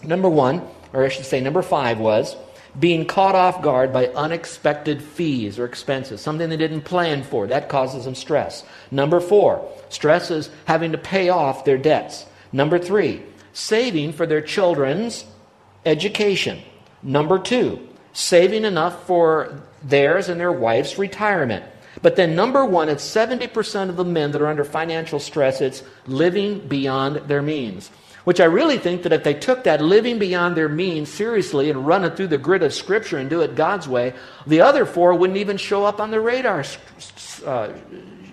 Number 0.04 0.28
one, 0.28 0.62
or 0.92 1.06
I 1.06 1.08
should 1.08 1.24
say, 1.24 1.40
number 1.40 1.62
five 1.62 1.98
was 1.98 2.36
being 2.78 3.06
caught 3.06 3.34
off 3.34 3.62
guard 3.62 3.94
by 3.94 4.08
unexpected 4.08 5.02
fees 5.02 5.58
or 5.58 5.64
expenses, 5.64 6.20
something 6.20 6.50
they 6.50 6.58
didn't 6.58 6.82
plan 6.82 7.24
for. 7.24 7.48
That 7.48 7.70
causes 7.70 8.04
them 8.04 8.14
stress. 8.14 8.66
Number 8.92 9.22
four, 9.22 9.66
stress 9.88 10.32
is 10.32 10.50
having 10.66 10.92
to 10.92 10.98
pay 10.98 11.30
off 11.30 11.64
their 11.64 11.78
debts. 11.78 12.26
Number 12.52 12.78
three, 12.78 13.24
saving 13.54 14.12
for 14.12 14.26
their 14.26 14.42
children's 14.42 15.24
education. 15.86 16.60
Number 17.02 17.40
two, 17.40 17.88
saving 18.12 18.66
enough 18.66 19.08
for 19.08 19.64
theirs 19.82 20.28
and 20.28 20.42
their 20.42 20.52
wife's 20.52 20.98
retirement. 20.98 21.64
But 22.02 22.16
then, 22.16 22.36
number 22.36 22.66
one, 22.66 22.90
it's 22.90 23.04
70% 23.04 23.90
of 23.90 23.98
the 23.98 24.06
men 24.06 24.32
that 24.32 24.42
are 24.42 24.48
under 24.48 24.64
financial 24.64 25.20
stress, 25.20 25.62
it's 25.62 25.84
living 26.08 26.60
beyond 26.68 27.18
their 27.28 27.42
means. 27.42 27.90
Which 28.24 28.40
I 28.40 28.46
really 28.46 28.78
think 28.78 29.04
that 29.04 29.14
if 29.14 29.24
they 29.24 29.34
took 29.34 29.64
that 29.64 29.82
living 29.82 30.20
beyond 30.20 30.56
their 30.56 30.70
means 30.70 31.12
seriously 31.12 31.70
and 31.70 31.88
run 31.88 32.04
it 32.04 32.16
through 32.16 32.28
the 32.28 32.38
grid 32.38 32.64
of 32.64 32.74
Scripture 32.74 33.18
and 33.18 33.30
do 33.30 33.42
it 33.42 33.56
God's 33.56 33.88
way, 33.88 34.14
the 34.46 34.62
other 34.62 34.86
four 34.86 35.14
wouldn't 35.16 35.38
even 35.38 35.58
show 35.58 35.84
up 35.84 36.00
on 36.00 36.12
the 36.12 36.20
radar 36.20 36.64
uh, 37.46 37.70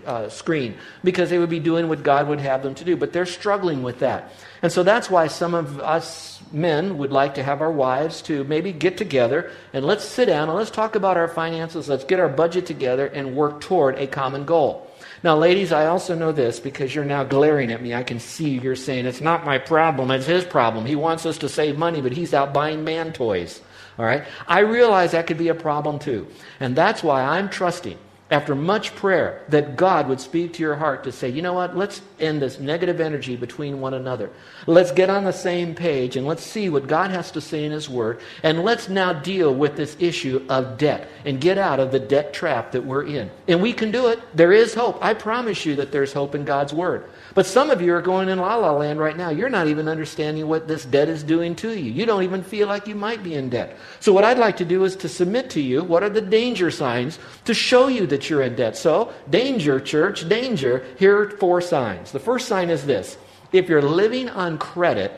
uh, 0.05 0.29
screen 0.29 0.77
because 1.03 1.31
they 1.31 1.39
would 1.39 1.51
be 1.51 1.61
doing 1.61 1.89
what 1.89 2.03
God 2.03 2.29
would 2.29 2.41
have 2.41 2.63
them 2.63 2.75
to 2.75 2.85
do. 2.85 2.97
But 2.97 3.13
they're 3.13 3.27
struggling 3.27 3.83
with 3.83 4.01
that. 4.01 4.33
And 4.67 4.73
so 4.73 4.83
that's 4.83 5.09
why 5.09 5.29
some 5.29 5.55
of 5.55 5.79
us 5.79 6.43
men 6.51 6.99
would 6.99 7.13
like 7.13 7.37
to 7.37 7.43
have 7.45 7.61
our 7.63 7.71
wives 7.71 8.21
to 8.23 8.43
maybe 8.43 8.73
get 8.73 8.97
together 8.97 9.53
and 9.73 9.85
let's 9.85 10.05
sit 10.05 10.27
down 10.27 10.49
and 10.49 10.59
let's 10.59 10.73
talk 10.73 10.97
about 10.97 11.17
our 11.17 11.29
finances. 11.29 11.89
Let's 11.89 12.03
get 12.03 12.19
our 12.19 12.29
budget 12.29 12.67
together 12.67 13.07
and 13.07 13.37
work 13.37 13.61
toward 13.61 13.97
a 13.97 14.09
common 14.09 14.45
goal. 14.45 14.91
Now, 15.23 15.37
ladies, 15.37 15.71
I 15.71 15.87
also 15.87 16.17
know 16.17 16.33
this 16.33 16.59
because 16.59 16.93
you're 16.93 17.05
now 17.05 17.23
glaring 17.23 17.71
at 17.71 17.81
me. 17.81 17.95
I 17.95 18.03
can 18.03 18.19
see 18.19 18.59
you're 18.59 18.75
saying, 18.75 19.07
it's 19.07 19.21
not 19.21 19.45
my 19.47 19.59
problem, 19.59 20.11
it's 20.11 20.27
his 20.27 20.45
problem. 20.45 20.85
He 20.85 20.97
wants 20.97 21.27
us 21.27 21.39
to 21.39 21.49
save 21.49 21.79
money, 21.79 22.01
but 22.01 22.11
he's 22.11 22.35
out 22.35 22.53
buying 22.53 22.83
man 22.83 23.13
toys. 23.13 23.61
All 24.01 24.05
right? 24.05 24.25
I 24.49 24.63
realize 24.63 25.13
that 25.13 25.29
could 25.29 25.39
be 25.39 25.47
a 25.47 25.55
problem 25.55 26.01
too. 26.01 26.27
And 26.59 26.75
that's 26.75 27.05
why 27.05 27.23
I'm 27.23 27.51
trusting 27.51 27.99
after 28.29 28.57
much 28.57 28.95
prayer, 28.97 29.45
that 29.49 29.77
God 29.77 30.09
would 30.09 30.21
speak 30.21 30.53
to 30.55 30.63
your 30.63 30.75
heart 30.75 31.05
to 31.05 31.13
say, 31.13 31.29
you 31.29 31.43
know 31.43 31.53
what, 31.53 31.77
let's 31.77 32.03
end 32.19 32.43
this 32.43 32.59
negative 32.59 33.01
energy 33.01 33.37
between 33.37 33.81
one 33.81 33.95
another. 33.95 34.31
Let's 34.67 34.91
get 34.91 35.11
on 35.11 35.23
the 35.23 35.33
same 35.33 35.77
page 35.77 36.17
and 36.17 36.27
let's 36.27 36.43
see 36.43 36.69
what 36.69 36.89
God 36.89 37.13
has 37.13 37.31
to 37.33 37.41
say 37.41 37.65
in 37.65 37.71
His 37.71 37.89
Word. 37.89 38.21
And 38.43 38.65
let's 38.65 38.89
now 38.89 39.13
deal 39.13 39.55
with 39.55 39.77
this 39.77 39.97
issue 40.01 40.45
of 40.49 40.77
debt 40.77 41.09
and 41.25 41.41
get 41.41 41.57
out 41.57 41.79
of 41.79 41.93
the 41.93 42.01
debt 42.01 42.33
trap 42.33 42.73
that 42.73 42.85
we're 42.85 43.05
in. 43.05 43.31
And 43.47 43.63
we 43.63 43.73
can 43.73 43.93
do 43.93 44.09
it. 44.09 44.21
There 44.35 44.53
is 44.53 44.75
hope. 44.75 44.99
I 45.05 45.15
promise 45.15 45.65
you 45.65 45.77
that 45.77 45.93
there's 45.93 46.13
hope 46.13 46.35
in 46.35 46.45
God's 46.45 46.73
Word. 46.73 47.09
But 47.37 47.47
some 47.47 47.71
of 47.71 47.83
you 47.83 47.95
are 47.95 48.01
going 48.01 48.29
in 48.31 48.39
la 48.39 48.57
la 48.57 48.73
land 48.73 48.99
right 48.99 49.17
now. 49.17 49.29
You're 49.29 49.51
not 49.51 49.67
even 49.67 49.89
understanding 49.89 50.49
what 50.49 50.67
this 50.67 50.87
debt 50.87 51.09
is 51.09 51.23
doing 51.23 51.55
to 51.57 51.79
you. 51.79 51.93
You 51.93 52.07
don't 52.07 52.23
even 52.23 52.43
feel 52.43 52.67
like 52.67 52.89
you 52.89 52.95
might 52.95 53.23
be 53.23 53.35
in 53.35 53.51
debt. 53.51 53.77
So, 54.01 54.13
what 54.13 54.25
I'd 54.25 54.39
like 54.39 54.57
to 54.57 54.65
do 54.65 54.85
is 54.85 54.97
to 54.97 55.09
submit 55.09 55.51
to 55.51 55.61
you 55.61 55.85
what 55.85 56.03
are 56.03 56.09
the 56.09 56.23
danger 56.23 56.71
signs 56.71 57.19
to 57.45 57.53
show 57.53 57.89
you 57.89 58.07
that 58.17 58.31
you're 58.31 58.41
in 58.41 58.57
debt. 58.57 58.79
So, 58.79 59.13
danger, 59.29 59.79
church, 59.79 60.27
danger. 60.27 60.87
Here 60.99 61.19
are 61.19 61.31
four 61.31 61.61
signs. 61.61 62.13
The 62.13 62.19
first 62.19 62.49
sign 62.49 62.71
is 62.71 62.87
this 62.87 63.19
if 63.53 63.69
you're 63.69 63.83
living 63.83 64.31
on 64.31 64.57
credit 64.57 65.13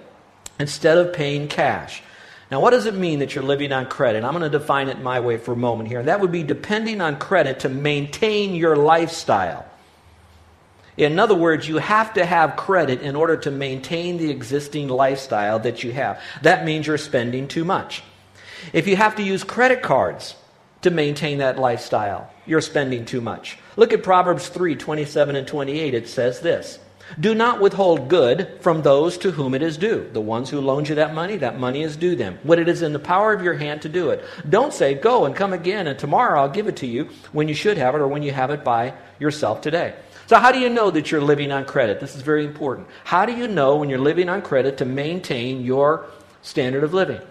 instead 0.59 0.99
of 0.99 1.13
paying 1.13 1.47
cash. 1.47 2.03
Now, 2.51 2.61
what 2.61 2.71
does 2.71 2.87
it 2.87 2.95
mean 2.95 3.21
that 3.21 3.35
you're 3.35 3.45
living 3.45 3.73
on 3.73 3.87
credit? 3.87 4.25
I'm 4.25 4.33
going 4.33 4.51
to 4.51 4.59
define 4.59 4.89
it 4.89 5.01
my 5.01 5.21
way 5.21 5.37
for 5.37 5.53
a 5.53 5.57
moment 5.57 5.89
here. 5.89 6.01
And 6.01 6.09
That 6.09 6.21
would 6.21 6.33
be 6.33 6.43
depending 6.43 7.01
on 7.01 7.19
credit 7.19 7.61
to 7.61 7.69
maintain 7.69 8.57
your 8.57 8.75
lifestyle. 8.75 9.65
In 10.97 11.21
other 11.21 11.37
words, 11.37 11.69
you 11.69 11.77
have 11.77 12.15
to 12.15 12.27
have 12.27 12.57
credit 12.57 13.03
in 13.03 13.15
order 13.15 13.37
to 13.37 13.53
maintain 13.53 14.17
the 14.17 14.31
existing 14.31 14.89
lifestyle 14.89 15.61
that 15.61 15.85
you 15.85 15.93
have. 15.93 16.21
That 16.43 16.65
means 16.65 16.89
you're 16.89 16.99
spending 16.99 17.47
too 17.47 17.65
much. 17.65 18.03
If 18.73 18.89
you 18.89 18.97
have 18.97 19.15
to 19.17 19.23
use 19.23 19.45
credit 19.45 19.83
cards 19.83 20.35
to 20.83 20.91
maintain 20.91 21.39
that 21.39 21.59
lifestyle, 21.59 22.31
you're 22.47 22.61
spending 22.61 23.05
too 23.05 23.21
much. 23.21 23.59
Look 23.77 23.93
at 23.93 24.03
Proverbs 24.03 24.49
3 24.49 24.77
27 24.77 25.37
and 25.37 25.47
28. 25.47 25.95
It 25.95 26.09
says 26.09 26.41
this 26.41 26.79
Do 27.19 27.35
not 27.35 27.61
withhold 27.61 28.09
good 28.09 28.59
from 28.61 28.83
those 28.83 29.19
to 29.19 29.31
whom 29.31 29.55
it 29.55 29.63
is 29.63 29.77
due. 29.77 30.09
The 30.13 30.21
ones 30.21 30.51
who 30.51 30.61
loaned 30.61 30.89
you 30.89 30.95
that 30.97 31.15
money, 31.15 31.37
that 31.39 31.59
money 31.59 31.83
is 31.83 31.97
due 31.97 32.17
them. 32.17 32.39
When 32.43 32.59
it 32.59 32.69
is 32.69 32.83
in 32.83 32.93
the 32.93 32.99
power 32.99 33.33
of 33.33 33.43
your 33.43 33.55
hand 33.55 33.83
to 33.83 33.89
do 33.89 34.11
it. 34.11 34.25
Don't 34.49 34.73
say, 34.73 34.95
Go 34.95 35.25
and 35.25 35.35
come 35.35 35.53
again, 35.53 35.87
and 35.87 35.99
tomorrow 35.99 36.41
I'll 36.41 36.49
give 36.49 36.69
it 36.69 36.77
to 36.77 36.87
you 36.87 37.09
when 37.33 37.49
you 37.49 37.55
should 37.55 37.79
have 37.79 37.95
it 37.95 38.01
or 38.01 38.09
when 38.09 38.23
you 38.23 38.33
have 38.33 38.51
it 38.51 38.65
by 38.65 38.95
yourself 39.19 39.61
today. 39.61 39.95
So, 40.29 40.37
how 40.37 40.53
do 40.53 40.59
you 40.59 40.69
know 40.69 40.91
that 40.91 41.11
you're 41.11 41.23
living 41.23 41.51
on 41.53 41.65
credit? 41.65 42.01
This 42.01 42.15
is 42.15 42.21
very 42.21 42.45
important. 42.45 42.87
How 43.05 43.25
do 43.25 43.33
you 43.33 43.49
know 43.49 43.77
when 43.77 43.89
you're 43.89 43.99
living 43.99 44.29
on 44.29 44.43
credit 44.43 44.77
to 44.79 44.85
maintain 44.85 45.65
your 45.65 46.05
standard 46.43 46.85
of 46.85 46.93
living? 46.93 47.23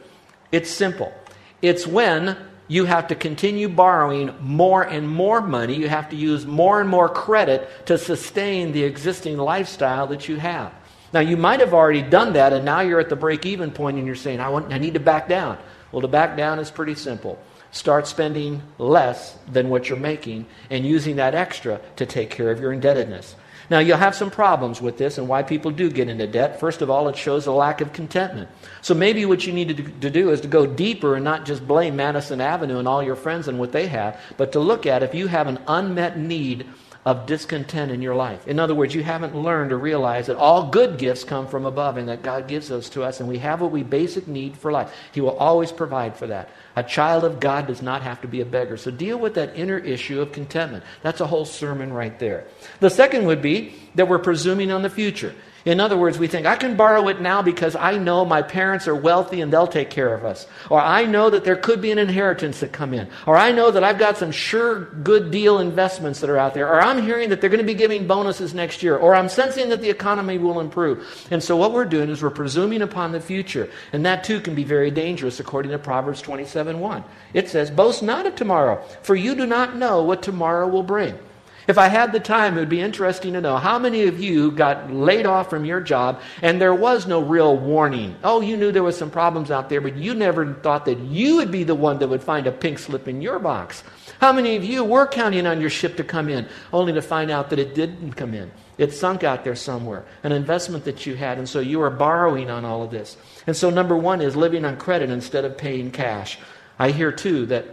It's 0.51 0.71
simple. 0.71 1.13
It's 1.61 1.85
when 1.85 2.37
you 2.67 2.85
have 2.85 3.07
to 3.07 3.15
continue 3.15 3.69
borrowing 3.69 4.33
more 4.41 4.83
and 4.83 5.09
more 5.09 5.41
money. 5.41 5.75
You 5.75 5.87
have 5.87 6.09
to 6.09 6.15
use 6.15 6.45
more 6.45 6.81
and 6.81 6.89
more 6.89 7.07
credit 7.07 7.85
to 7.87 7.97
sustain 7.97 8.71
the 8.71 8.83
existing 8.83 9.37
lifestyle 9.37 10.07
that 10.07 10.27
you 10.27 10.35
have. 10.37 10.73
Now, 11.13 11.21
you 11.21 11.37
might 11.37 11.61
have 11.61 11.73
already 11.73 12.01
done 12.01 12.33
that, 12.33 12.51
and 12.51 12.65
now 12.65 12.81
you're 12.81 12.99
at 12.99 13.07
the 13.07 13.15
break 13.15 13.45
even 13.45 13.71
point 13.71 13.97
and 13.97 14.05
you're 14.05 14.15
saying, 14.15 14.41
I, 14.41 14.49
want, 14.49 14.73
I 14.73 14.77
need 14.77 14.95
to 14.95 14.99
back 14.99 15.29
down. 15.29 15.57
Well, 15.91 16.01
to 16.01 16.07
back 16.09 16.35
down 16.35 16.59
is 16.59 16.69
pretty 16.69 16.95
simple. 16.95 17.41
Start 17.71 18.07
spending 18.07 18.61
less 18.77 19.37
than 19.49 19.69
what 19.69 19.87
you're 19.87 19.97
making 19.97 20.45
and 20.69 20.85
using 20.85 21.15
that 21.15 21.33
extra 21.33 21.79
to 21.95 22.05
take 22.05 22.29
care 22.29 22.51
of 22.51 22.59
your 22.59 22.73
indebtedness. 22.73 23.35
Now, 23.69 23.79
you'll 23.79 23.97
have 23.97 24.15
some 24.15 24.31
problems 24.31 24.81
with 24.81 24.97
this 24.97 25.17
and 25.17 25.27
why 25.27 25.43
people 25.43 25.71
do 25.71 25.89
get 25.89 26.07
into 26.07 26.25
debt. 26.25 26.59
First 26.59 26.81
of 26.81 26.89
all, 26.89 27.09
it 27.09 27.17
shows 27.17 27.47
a 27.47 27.51
lack 27.51 27.81
of 27.81 27.91
contentment. 27.91 28.49
So 28.81 28.93
maybe 28.93 29.25
what 29.25 29.45
you 29.45 29.51
need 29.51 29.75
to, 30.01 30.09
do 30.09 30.29
is 30.29 30.39
to 30.41 30.47
go 30.47 30.65
deeper 30.65 31.15
and 31.15 31.23
not 31.25 31.45
just 31.45 31.67
blame 31.67 31.97
Madison 31.97 32.39
Avenue 32.39 32.79
and 32.79 32.87
all 32.87 33.03
your 33.03 33.17
friends 33.17 33.49
and 33.49 33.59
what 33.59 33.73
they 33.73 33.87
have, 33.87 34.19
but 34.37 34.53
to 34.53 34.59
look 34.59 34.85
at 34.85 35.03
if 35.03 35.13
you 35.13 35.27
have 35.27 35.47
an 35.47 35.59
unmet 35.67 36.17
need 36.17 36.65
of 37.05 37.25
discontent 37.25 37.91
in 37.91 38.01
your 38.01 38.15
life. 38.15 38.47
In 38.47 38.59
other 38.59 38.75
words, 38.75 38.93
you 38.93 39.03
haven't 39.03 39.35
learned 39.35 39.69
to 39.69 39.77
realize 39.77 40.27
that 40.27 40.37
all 40.37 40.69
good 40.69 40.97
gifts 40.97 41.23
come 41.23 41.47
from 41.47 41.65
above 41.65 41.97
and 41.97 42.09
that 42.09 42.21
God 42.21 42.47
gives 42.47 42.67
those 42.67 42.89
to 42.91 43.03
us 43.03 43.19
and 43.19 43.29
we 43.29 43.37
have 43.39 43.61
what 43.61 43.71
we 43.71 43.83
basic 43.83 44.27
need 44.27 44.57
for 44.57 44.71
life. 44.71 44.93
He 45.11 45.21
will 45.21 45.37
always 45.37 45.71
provide 45.71 46.17
for 46.17 46.27
that. 46.27 46.49
A 46.75 46.83
child 46.83 47.23
of 47.23 47.39
God 47.39 47.67
does 47.67 47.81
not 47.81 48.01
have 48.01 48.21
to 48.21 48.27
be 48.27 48.41
a 48.41 48.45
beggar. 48.45 48.77
So 48.77 48.91
deal 48.91 49.17
with 49.17 49.35
that 49.35 49.55
inner 49.55 49.77
issue 49.77 50.21
of 50.21 50.31
contentment. 50.31 50.83
That's 51.01 51.21
a 51.21 51.27
whole 51.27 51.45
sermon 51.45 51.91
right 51.93 52.17
there. 52.19 52.45
The 52.79 52.89
second 52.89 53.25
would 53.25 53.41
be 53.41 53.75
that 53.95 54.07
we're 54.07 54.19
presuming 54.19 54.71
on 54.71 54.81
the 54.81 54.89
future. 54.89 55.33
In 55.67 55.81
other 55.81 55.97
words, 55.97 56.17
we 56.17 56.27
think, 56.27 56.45
I 56.45 56.55
can 56.55 56.77
borrow 56.77 57.09
it 57.09 57.19
now 57.19 57.41
because 57.41 57.75
I 57.75 57.97
know 57.97 58.23
my 58.23 58.41
parents 58.41 58.87
are 58.87 58.95
wealthy 58.95 59.41
and 59.41 59.51
they'll 59.51 59.67
take 59.67 59.89
care 59.89 60.13
of 60.13 60.23
us. 60.23 60.47
Or 60.69 60.79
I 60.79 61.03
know 61.03 61.29
that 61.29 61.43
there 61.43 61.57
could 61.57 61.81
be 61.81 61.91
an 61.91 61.97
inheritance 61.97 62.61
that 62.61 62.71
come 62.71 62.93
in. 62.93 63.09
Or 63.25 63.35
I 63.35 63.51
know 63.51 63.69
that 63.71 63.83
I've 63.83 63.99
got 63.99 64.15
some 64.15 64.31
sure 64.31 64.85
good 64.85 65.29
deal 65.29 65.59
investments 65.59 66.21
that 66.21 66.29
are 66.29 66.37
out 66.37 66.53
there. 66.53 66.69
Or 66.69 66.79
I'm 66.79 67.03
hearing 67.03 67.27
that 67.31 67.41
they're 67.41 67.49
going 67.49 67.59
to 67.59 67.65
be 67.65 67.73
giving 67.73 68.07
bonuses 68.07 68.53
next 68.53 68.81
year. 68.81 68.95
Or 68.95 69.13
I'm 69.13 69.27
sensing 69.27 69.67
that 69.67 69.81
the 69.81 69.89
economy 69.89 70.37
will 70.37 70.61
improve. 70.61 71.05
And 71.31 71.43
so 71.43 71.57
what 71.57 71.73
we're 71.73 71.83
doing 71.83 72.09
is 72.09 72.23
we're 72.23 72.29
presuming 72.29 72.81
upon 72.81 73.11
the 73.11 73.19
future. 73.19 73.69
And 73.91 74.05
that 74.05 74.23
too 74.23 74.39
can 74.39 74.55
be 74.55 74.63
very 74.63 74.89
dangerous 74.89 75.41
according 75.41 75.73
to 75.73 75.79
Proverbs 75.79 76.21
27:1. 76.21 77.03
It 77.33 77.49
says, 77.49 77.69
Boast 77.69 78.01
not 78.01 78.25
of 78.25 78.37
tomorrow, 78.37 78.81
for 79.01 79.15
you 79.15 79.35
do 79.35 79.45
not 79.45 79.75
know 79.75 80.01
what 80.01 80.23
tomorrow 80.23 80.65
will 80.65 80.83
bring. 80.83 81.19
If 81.67 81.77
I 81.77 81.89
had 81.89 82.13
the 82.13 82.19
time, 82.21 82.55
it 82.55 82.61
would 82.61 82.69
be 82.69 82.79
interesting 82.79 83.33
to 83.33 83.41
know 83.41 83.57
how 83.57 83.77
many 83.77 84.03
of 84.03 84.21
you 84.21 84.51
got 84.51 84.89
laid 84.89 85.25
off 85.25 85.49
from 85.49 85.65
your 85.65 85.81
job 85.81 86.21
and 86.41 86.61
there 86.61 86.73
was 86.73 87.07
no 87.07 87.19
real 87.19 87.57
warning. 87.57 88.15
Oh, 88.23 88.39
you 88.39 88.55
knew 88.55 88.71
there 88.71 88.83
was 88.83 88.97
some 88.97 89.11
problems 89.11 89.51
out 89.51 89.67
there, 89.67 89.81
but 89.81 89.97
you 89.97 90.13
never 90.13 90.53
thought 90.53 90.85
that 90.85 90.99
you 90.99 91.35
would 91.35 91.51
be 91.51 91.65
the 91.65 91.75
one 91.75 91.99
that 91.99 92.07
would 92.07 92.23
find 92.23 92.47
a 92.47 92.53
pink 92.53 92.79
slip 92.79 93.09
in 93.09 93.21
your 93.21 93.37
box. 93.37 93.83
How 94.19 94.31
many 94.31 94.55
of 94.55 94.63
you 94.63 94.83
were 94.85 95.07
counting 95.07 95.45
on 95.45 95.59
your 95.59 95.69
ship 95.69 95.97
to 95.97 96.03
come 96.05 96.29
in 96.29 96.47
only 96.71 96.93
to 96.93 97.01
find 97.01 97.29
out 97.29 97.49
that 97.49 97.59
it 97.59 97.75
didn't 97.75 98.13
come 98.13 98.33
in? 98.33 98.49
It 98.77 98.93
sunk 98.93 99.23
out 99.23 99.43
there 99.43 99.55
somewhere, 99.55 100.05
an 100.23 100.31
investment 100.31 100.85
that 100.85 101.05
you 101.05 101.15
had, 101.15 101.37
and 101.37 101.49
so 101.49 101.59
you 101.59 101.81
are 101.81 101.89
borrowing 101.89 102.49
on 102.49 102.63
all 102.63 102.83
of 102.83 102.91
this. 102.91 103.17
And 103.45 103.55
so, 103.55 103.69
number 103.69 103.97
one 103.97 104.21
is 104.21 104.35
living 104.35 104.65
on 104.65 104.77
credit 104.77 105.09
instead 105.09 105.45
of 105.45 105.57
paying 105.57 105.91
cash. 105.91 106.37
I 106.79 106.91
hear 106.91 107.11
too 107.11 107.47
that 107.47 107.65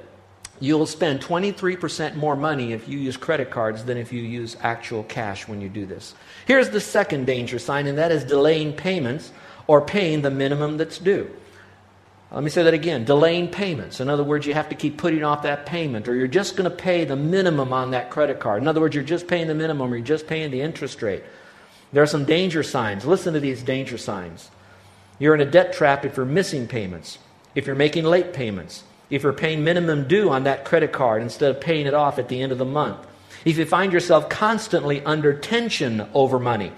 You'll 0.61 0.87
spend 0.87 1.20
23% 1.20 2.14
more 2.14 2.37
money 2.37 2.73
if 2.73 2.88
you 2.88 2.99
use 2.99 3.16
credit 3.16 3.50
cards 3.50 3.84
than 3.84 3.99
if 3.99 4.12
you 4.12 4.23
use 4.23 4.56
actual 4.61 5.02
cash 5.02 5.49
when 5.49 5.61
you 5.61 5.68
do 5.68 5.84
this. 5.84 6.14
Here's 6.46 6.70
the 6.70 6.80
second 6.80 7.26
danger 7.26 7.58
sign, 7.58 7.87
and 7.87 7.99
that 7.99 8.12
is 8.12 8.25
delaying 8.25 8.75
payments 8.75 9.32
or 9.66 9.80
paying 9.80 10.23
the 10.23 10.30
minimum 10.30 10.76
that's 10.76 10.99
due. 10.99 11.30
Let 12.30 12.42
me 12.42 12.50
say 12.50 12.64
that 12.64 12.75
again 12.75 13.04
delaying 13.04 13.49
payments. 13.49 14.00
In 14.00 14.08
other 14.08 14.25
words, 14.25 14.46
you 14.46 14.54
have 14.54 14.68
to 14.70 14.75
keep 14.75 14.99
putting 14.99 15.23
off 15.23 15.42
that 15.42 15.66
payment, 15.66 16.08
or 16.08 16.14
you're 16.14 16.26
just 16.26 16.56
going 16.56 16.68
to 16.68 16.76
pay 16.76 17.04
the 17.04 17.16
minimum 17.16 17.73
on 17.73 17.92
that 17.92 18.11
credit 18.11 18.40
card. 18.40 18.62
In 18.62 18.68
other 18.68 18.80
words, 18.80 18.94
you're 18.94 19.04
just 19.04 19.28
paying 19.28 19.46
the 19.46 19.54
minimum, 19.54 19.92
or 19.92 19.96
you're 19.96 20.06
just 20.06 20.26
paying 20.26 20.50
the 20.50 20.61
interest 20.61 21.02
rate. 21.02 21.23
There 21.92 22.02
are 22.02 22.06
some 22.06 22.25
danger 22.25 22.62
signs. 22.62 23.04
Listen 23.04 23.34
to 23.34 23.40
these 23.40 23.62
danger 23.62 23.99
signs. 23.99 24.50
You're 25.18 25.34
in 25.34 25.40
a 25.40 25.50
debt 25.50 25.73
trap 25.73 26.04
if 26.04 26.16
you're 26.16 26.26
missing 26.26 26.66
payments, 26.66 27.18
if 27.54 27.66
you're 27.66 27.76
making 27.76 28.04
late 28.04 28.32
payments, 28.32 28.82
if 29.14 29.23
you're 29.23 29.33
paying 29.33 29.62
minimum 29.62 30.09
due 30.09 30.30
on 30.30 30.44
that 30.44 30.64
credit 30.64 30.92
card 30.92 31.23
instead 31.23 31.54
of 31.54 31.61
paying 31.61 31.87
it 31.87 31.94
off 31.94 32.18
at 32.18 32.28
the 32.28 32.40
end 32.40 32.52
of 32.52 32.59
the 32.59 32.64
month, 32.64 32.99
if 33.44 33.59
you 33.59 33.64
find 33.64 33.92
yourself 33.92 34.28
constantly 34.28 35.02
under 35.02 35.33
tension 35.33 36.06
over 36.14 36.38
money, 36.38 36.73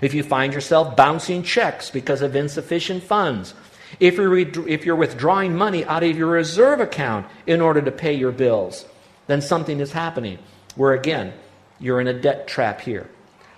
if 0.00 0.14
you 0.14 0.22
find 0.22 0.54
yourself 0.54 0.96
bouncing 0.96 1.42
checks 1.42 1.90
because 1.90 2.22
of 2.22 2.34
insufficient 2.34 3.02
funds, 3.02 3.54
if 4.00 4.16
you're, 4.16 4.38
if 4.68 4.86
you're 4.86 4.96
withdrawing 4.96 5.54
money 5.54 5.84
out 5.84 6.02
of 6.02 6.16
your 6.16 6.28
reserve 6.28 6.80
account 6.80 7.26
in 7.46 7.60
order 7.60 7.82
to 7.82 7.92
pay 7.92 8.14
your 8.14 8.32
bills, 8.32 8.86
then 9.26 9.42
something 9.42 9.80
is 9.80 9.92
happening. 9.92 10.38
Where, 10.76 10.94
again, 10.94 11.34
you're 11.78 12.00
in 12.00 12.08
a 12.08 12.18
debt 12.18 12.48
trap 12.48 12.80
here. 12.80 13.08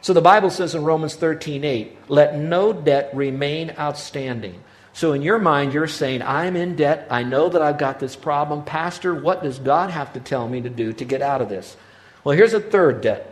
So 0.01 0.13
the 0.13 0.21
Bible 0.21 0.51
says 0.51 0.75
in 0.75 0.85
Romans 0.85 1.15
13 1.15 1.65
8, 1.65 1.97
let 2.09 2.37
no 2.37 2.73
debt 2.73 3.11
remain 3.15 3.73
outstanding 3.79 4.63
so, 4.95 5.13
in 5.13 5.23
your 5.23 5.41
mind, 5.41 5.75
you're 5.75 5.89
saying, 5.89 6.23
I'm 6.23 6.55
in 6.55 6.77
debt. 6.77 7.09
I 7.11 7.25
know 7.25 7.49
that 7.49 7.61
I've 7.61 7.79
got 7.79 7.99
this 7.99 8.15
problem. 8.15 8.65
Pastor, 8.65 9.13
what 9.13 9.43
does 9.43 9.59
God 9.59 9.91
have 9.91 10.13
to 10.13 10.21
tell 10.21 10.49
me 10.49 10.61
to 10.61 10.71
do 10.71 10.93
to 10.93 11.05
get 11.05 11.21
out 11.21 11.43
of 11.43 11.49
this? 11.49 11.77
Well, 12.23 12.37
here's 12.37 12.55
a 12.55 12.61
third 12.61 13.01
debt, 13.01 13.29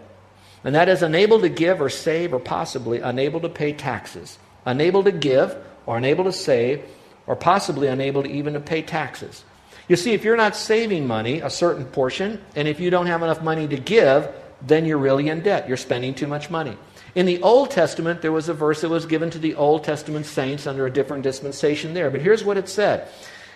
and 0.65 0.75
that 0.75 0.89
is 0.89 1.03
unable 1.03 1.41
to 1.41 1.49
give 1.49 1.81
or 1.81 1.89
save 1.89 2.35
or 2.35 2.41
possibly 2.41 2.99
unable 2.99 3.39
to 3.41 3.49
pay 3.49 3.73
taxes. 3.73 4.41
Unable 4.67 5.05
to 5.05 5.13
give 5.13 5.57
or 5.87 5.97
unable 5.97 6.25
to 6.25 6.33
save 6.33 6.83
or 7.29 7.37
possibly 7.37 7.87
unable 7.87 8.25
to 8.25 8.29
even 8.29 8.55
to 8.55 8.61
pay 8.61 8.83
taxes. 8.83 9.45
You 9.87 9.95
see, 9.95 10.15
if 10.15 10.25
you're 10.25 10.37
not 10.37 10.57
saving 10.57 11.07
money, 11.07 11.41
a 11.41 11.51
certain 11.51 11.85
portion, 11.85 12.45
and 12.57 12.67
if 12.67 12.81
you 12.81 12.91
don't 12.91 13.07
have 13.07 13.23
enough 13.23 13.41
money 13.41 13.69
to 13.69 13.77
give, 13.77 14.29
then 14.67 14.85
you're 14.85 14.99
really 14.99 15.29
in 15.29 15.41
debt. 15.41 15.69
You're 15.69 15.77
spending 15.77 16.15
too 16.15 16.27
much 16.27 16.51
money. 16.51 16.77
In 17.15 17.27
the 17.27 17.43
Old 17.43 17.71
Testament, 17.71 18.23
there 18.23 18.33
was 18.33 18.49
a 18.49 18.55
verse 18.55 18.81
that 18.81 18.89
was 18.89 19.07
given 19.07 19.31
to 19.31 19.39
the 19.39 19.55
Old 19.55 19.85
Testament 19.85 20.25
saints 20.25 20.67
under 20.67 20.87
a 20.87 20.93
different 20.93 21.23
dispensation 21.23 21.95
there. 21.95 22.11
But 22.11 22.23
here's 22.23 22.45
what 22.45 22.57
it 22.57 22.69
said 22.69 23.01
it 23.01 23.09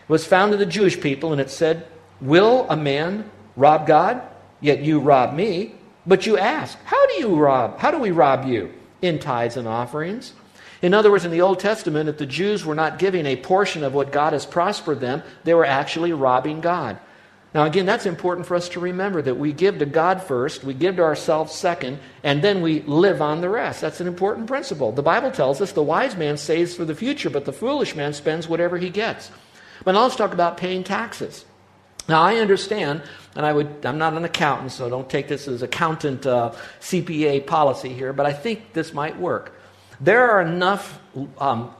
was 0.08 0.26
found 0.26 0.52
to 0.52 0.58
the 0.58 0.66
Jewish 0.66 1.00
people, 1.00 1.32
and 1.32 1.40
it 1.40 1.50
said, 1.50 1.86
Will 2.20 2.66
a 2.68 2.76
man 2.76 3.30
rob 3.56 3.86
God? 3.86 4.22
Yet 4.60 4.80
you 4.80 5.00
rob 5.00 5.34
me. 5.34 5.74
But 6.06 6.26
you 6.26 6.38
ask, 6.38 6.78
How 6.84 7.06
do 7.06 7.14
you 7.14 7.34
rob? 7.34 7.78
How 7.78 7.90
do 7.90 7.98
we 7.98 8.10
rob 8.10 8.46
you? 8.46 8.72
In 9.00 9.18
tithes 9.18 9.56
and 9.56 9.68
offerings. 9.68 10.32
In 10.82 10.92
other 10.92 11.10
words, 11.10 11.24
in 11.24 11.30
the 11.30 11.40
Old 11.40 11.58
Testament, 11.58 12.08
if 12.08 12.18
the 12.18 12.26
Jews 12.26 12.64
were 12.64 12.74
not 12.74 12.98
giving 12.98 13.24
a 13.24 13.36
portion 13.36 13.82
of 13.82 13.94
what 13.94 14.12
God 14.12 14.34
has 14.34 14.44
prospered 14.44 15.00
them, 15.00 15.22
they 15.44 15.54
were 15.54 15.64
actually 15.64 16.12
robbing 16.12 16.60
God. 16.60 16.98
Now, 17.56 17.64
again, 17.64 17.86
that's 17.86 18.04
important 18.04 18.46
for 18.46 18.54
us 18.54 18.68
to 18.68 18.80
remember 18.80 19.22
that 19.22 19.38
we 19.38 19.50
give 19.50 19.78
to 19.78 19.86
God 19.86 20.22
first, 20.22 20.62
we 20.62 20.74
give 20.74 20.96
to 20.96 21.02
ourselves 21.02 21.54
second, 21.54 22.00
and 22.22 22.44
then 22.44 22.60
we 22.60 22.82
live 22.82 23.22
on 23.22 23.40
the 23.40 23.48
rest. 23.48 23.80
That's 23.80 23.98
an 23.98 24.06
important 24.06 24.46
principle. 24.46 24.92
The 24.92 25.00
Bible 25.00 25.30
tells 25.30 25.62
us 25.62 25.72
the 25.72 25.82
wise 25.82 26.16
man 26.16 26.36
saves 26.36 26.74
for 26.74 26.84
the 26.84 26.94
future, 26.94 27.30
but 27.30 27.46
the 27.46 27.54
foolish 27.54 27.96
man 27.96 28.12
spends 28.12 28.46
whatever 28.46 28.76
he 28.76 28.90
gets. 28.90 29.30
But 29.84 29.92
now 29.92 30.02
let's 30.02 30.16
talk 30.16 30.34
about 30.34 30.58
paying 30.58 30.84
taxes. 30.84 31.46
Now, 32.10 32.20
I 32.20 32.36
understand, 32.40 33.00
and 33.34 33.46
I 33.46 33.54
would, 33.54 33.86
I'm 33.86 33.96
not 33.96 34.12
an 34.12 34.26
accountant, 34.26 34.72
so 34.72 34.90
don't 34.90 35.08
take 35.08 35.26
this 35.26 35.48
as 35.48 35.62
accountant 35.62 36.26
uh, 36.26 36.52
CPA 36.82 37.46
policy 37.46 37.88
here, 37.88 38.12
but 38.12 38.26
I 38.26 38.34
think 38.34 38.74
this 38.74 38.92
might 38.92 39.18
work. 39.18 39.58
There 39.98 40.30
are 40.30 40.42
enough 40.42 41.00
um, 41.38 41.74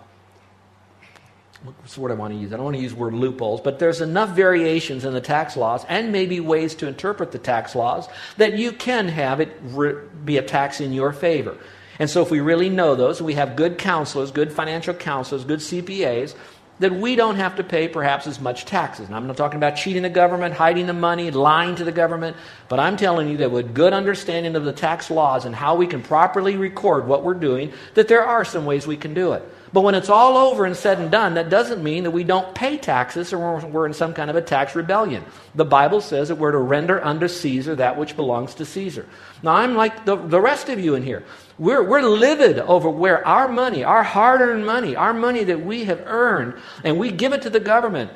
what's 1.63 1.95
the 1.95 2.01
word 2.01 2.13
I 2.13 2.15
want 2.15 2.35
to 2.35 2.39
use? 2.39 2.53
I 2.53 2.57
don't 2.57 2.65
want 2.65 2.77
to 2.77 2.83
use 2.83 2.93
the 2.93 2.99
word 2.99 3.15
loopholes, 3.15 3.61
but 3.61 3.79
there's 3.79 4.01
enough 4.01 4.31
variations 4.31 5.05
in 5.05 5.15
the 5.15 5.21
tax 5.21 5.57
laws 5.57 5.85
and 5.89 6.13
maybe 6.13 6.41
ways 6.41 6.75
to 6.77 6.87
interpret 6.87 7.33
the 7.33 7.39
tax 7.39 7.75
laws 7.75 8.09
that 8.37 8.59
you 8.59 8.73
can 8.73 9.09
have 9.09 9.41
it 9.41 10.25
be 10.25 10.37
a 10.37 10.43
tax 10.43 10.81
in 10.81 10.93
your 10.93 11.13
favor. 11.13 11.57
And 11.99 12.11
so 12.11 12.23
if 12.23 12.31
we 12.31 12.41
really 12.41 12.69
know 12.69 12.95
those, 12.95 13.23
we 13.23 13.35
have 13.35 13.57
good 13.57 13.79
counselors, 13.79 14.31
good 14.31 14.53
financial 14.53 14.95
counselors, 14.95 15.45
good 15.45 15.61
CPAs, 15.61 16.35
that 16.79 16.93
we 16.93 17.17
don't 17.17 17.37
have 17.37 17.57
to 17.57 17.65
pay 17.65 17.89
perhaps 17.89 18.27
as 18.27 18.39
much 18.39 18.67
taxes. 18.67 19.07
And 19.07 19.17
I'm 19.17 19.27
not 19.27 19.39
talking 19.39 19.57
about 19.57 19.77
cheating 19.77 20.03
the 20.03 20.11
government, 20.11 20.55
hiding 20.55 20.87
the 20.87 20.93
money, 20.93 21.31
lying 21.31 21.75
to 21.77 21.85
the 21.85 21.93
government, 21.93 22.37
but 22.69 22.79
I'm 22.79 22.99
telling 22.99 23.29
you 23.31 23.39
that 23.39 23.51
with 23.51 23.75
good 23.75 23.95
understanding 23.95 24.57
of 24.57 24.65
the 24.67 24.75
tax 24.75 25.11
laws 25.11 25.47
and 25.47 25.55
how 25.55 25.75
we 25.75 25.87
can 25.87 26.03
properly 26.03 26.57
record 26.57 27.07
what 27.07 27.25
we're 27.25 27.35
doing, 27.35 27.73
that 27.95 28.09
there 28.09 28.25
are 28.25 28.45
some 28.45 28.67
ways 28.67 28.87
we 28.87 28.99
can 28.99 29.15
do 29.15 29.33
it. 29.33 29.43
But 29.73 29.81
when 29.81 29.95
it's 29.95 30.09
all 30.09 30.37
over 30.37 30.65
and 30.65 30.77
said 30.77 31.01
and 31.01 31.11
done, 31.11 31.35
that 31.35 31.51
doesn't 31.51 31.83
mean 31.83 32.05
that 32.05 32.13
we 32.13 32.25
don't 32.25 32.55
pay 32.55 32.77
taxes 32.77 33.33
or 33.33 33.59
we're 33.67 33.87
in 33.87 33.95
some 33.95 34.15
kind 34.15 34.31
of 34.31 34.37
a 34.37 34.43
tax 34.43 34.77
rebellion. 34.77 35.25
The 35.55 35.65
Bible 35.65 36.01
says 36.01 36.29
that 36.29 36.37
we're 36.37 36.53
to 36.53 36.59
render 36.59 37.05
unto 37.05 37.27
Caesar 37.27 37.75
that 37.77 37.99
which 37.99 38.15
belongs 38.15 38.55
to 38.57 38.65
Caesar. 38.65 39.07
Now, 39.43 39.53
I'm 39.53 39.75
like 39.75 40.05
the, 40.05 40.17
the 40.17 40.41
rest 40.41 40.69
of 40.69 40.79
you 40.79 40.95
in 40.95 41.03
here. 41.03 41.25
We're, 41.59 41.83
we're 41.83 42.03
livid 42.03 42.59
over 42.59 42.89
where 42.89 43.27
our 43.27 43.49
money, 43.49 43.83
our 43.83 44.03
hard 44.03 44.41
earned 44.41 44.67
money, 44.67 44.95
our 44.95 45.15
money 45.15 45.45
that 45.45 45.65
we 45.65 45.85
have 45.85 46.03
earned, 46.07 46.55
and 46.85 46.99
we 46.99 47.11
give 47.11 47.33
it 47.33 47.43
to 47.43 47.51
the 47.51 47.61
government, 47.61 48.13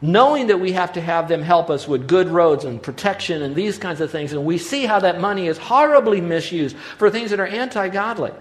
knowing 0.00 0.48
that 0.48 0.58
we 0.58 0.72
have 0.72 0.94
to 0.94 1.00
have 1.00 1.28
them 1.28 1.42
help 1.42 1.70
us 1.70 1.86
with 1.86 2.08
good 2.08 2.28
roads 2.28 2.64
and 2.64 2.82
protection 2.82 3.42
and 3.42 3.54
these 3.54 3.78
kinds 3.78 4.00
of 4.00 4.10
things. 4.10 4.32
And 4.32 4.44
we 4.44 4.58
see 4.58 4.86
how 4.86 5.00
that 5.00 5.20
money 5.20 5.46
is 5.46 5.58
horribly 5.58 6.20
misused 6.20 6.76
for 6.76 7.08
things 7.08 7.30
that 7.30 7.38
are 7.38 7.46
anti 7.46 7.88
godly. 7.88 8.32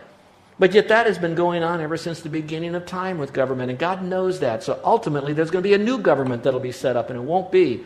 But 0.60 0.74
yet, 0.74 0.90
that 0.90 1.08
has 1.08 1.18
been 1.18 1.36
going 1.36 1.64
on 1.64 1.80
ever 1.80 1.96
since 1.96 2.20
the 2.20 2.30
beginning 2.30 2.76
of 2.76 2.86
time 2.86 3.18
with 3.18 3.32
government, 3.32 3.70
and 3.70 3.80
God 3.80 4.04
knows 4.04 4.42
that. 4.42 4.62
So 4.62 4.80
ultimately, 4.84 5.32
there's 5.32 5.52
going 5.52 5.64
to 5.64 5.70
be 5.70 5.74
a 5.74 5.78
new 5.78 5.98
government 5.98 6.44
that'll 6.44 6.60
be 6.60 6.74
set 6.74 6.98
up, 6.98 7.10
and 7.10 7.18
it 7.18 7.24
won't 7.24 7.52
be 7.52 7.86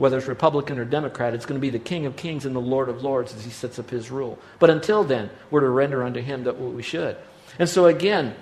whether 0.00 0.16
it's 0.16 0.28
Republican 0.28 0.78
or 0.78 0.84
Democrat, 0.86 1.34
it's 1.34 1.44
going 1.44 1.60
to 1.60 1.62
be 1.62 1.68
the 1.68 1.78
King 1.78 2.06
of 2.06 2.16
Kings 2.16 2.46
and 2.46 2.56
the 2.56 2.60
Lord 2.60 2.88
of 2.88 3.02
Lords 3.02 3.34
as 3.34 3.44
he 3.44 3.50
sets 3.50 3.78
up 3.78 3.90
his 3.90 4.10
rule. 4.10 4.38
But 4.58 4.70
until 4.70 5.04
then, 5.04 5.28
we're 5.50 5.60
to 5.60 5.68
render 5.68 6.02
unto 6.02 6.22
him 6.22 6.44
that 6.44 6.56
what 6.56 6.72
we 6.72 6.82
should. 6.82 7.18
And 7.58 7.68
so 7.68 7.84
again, 7.84 8.34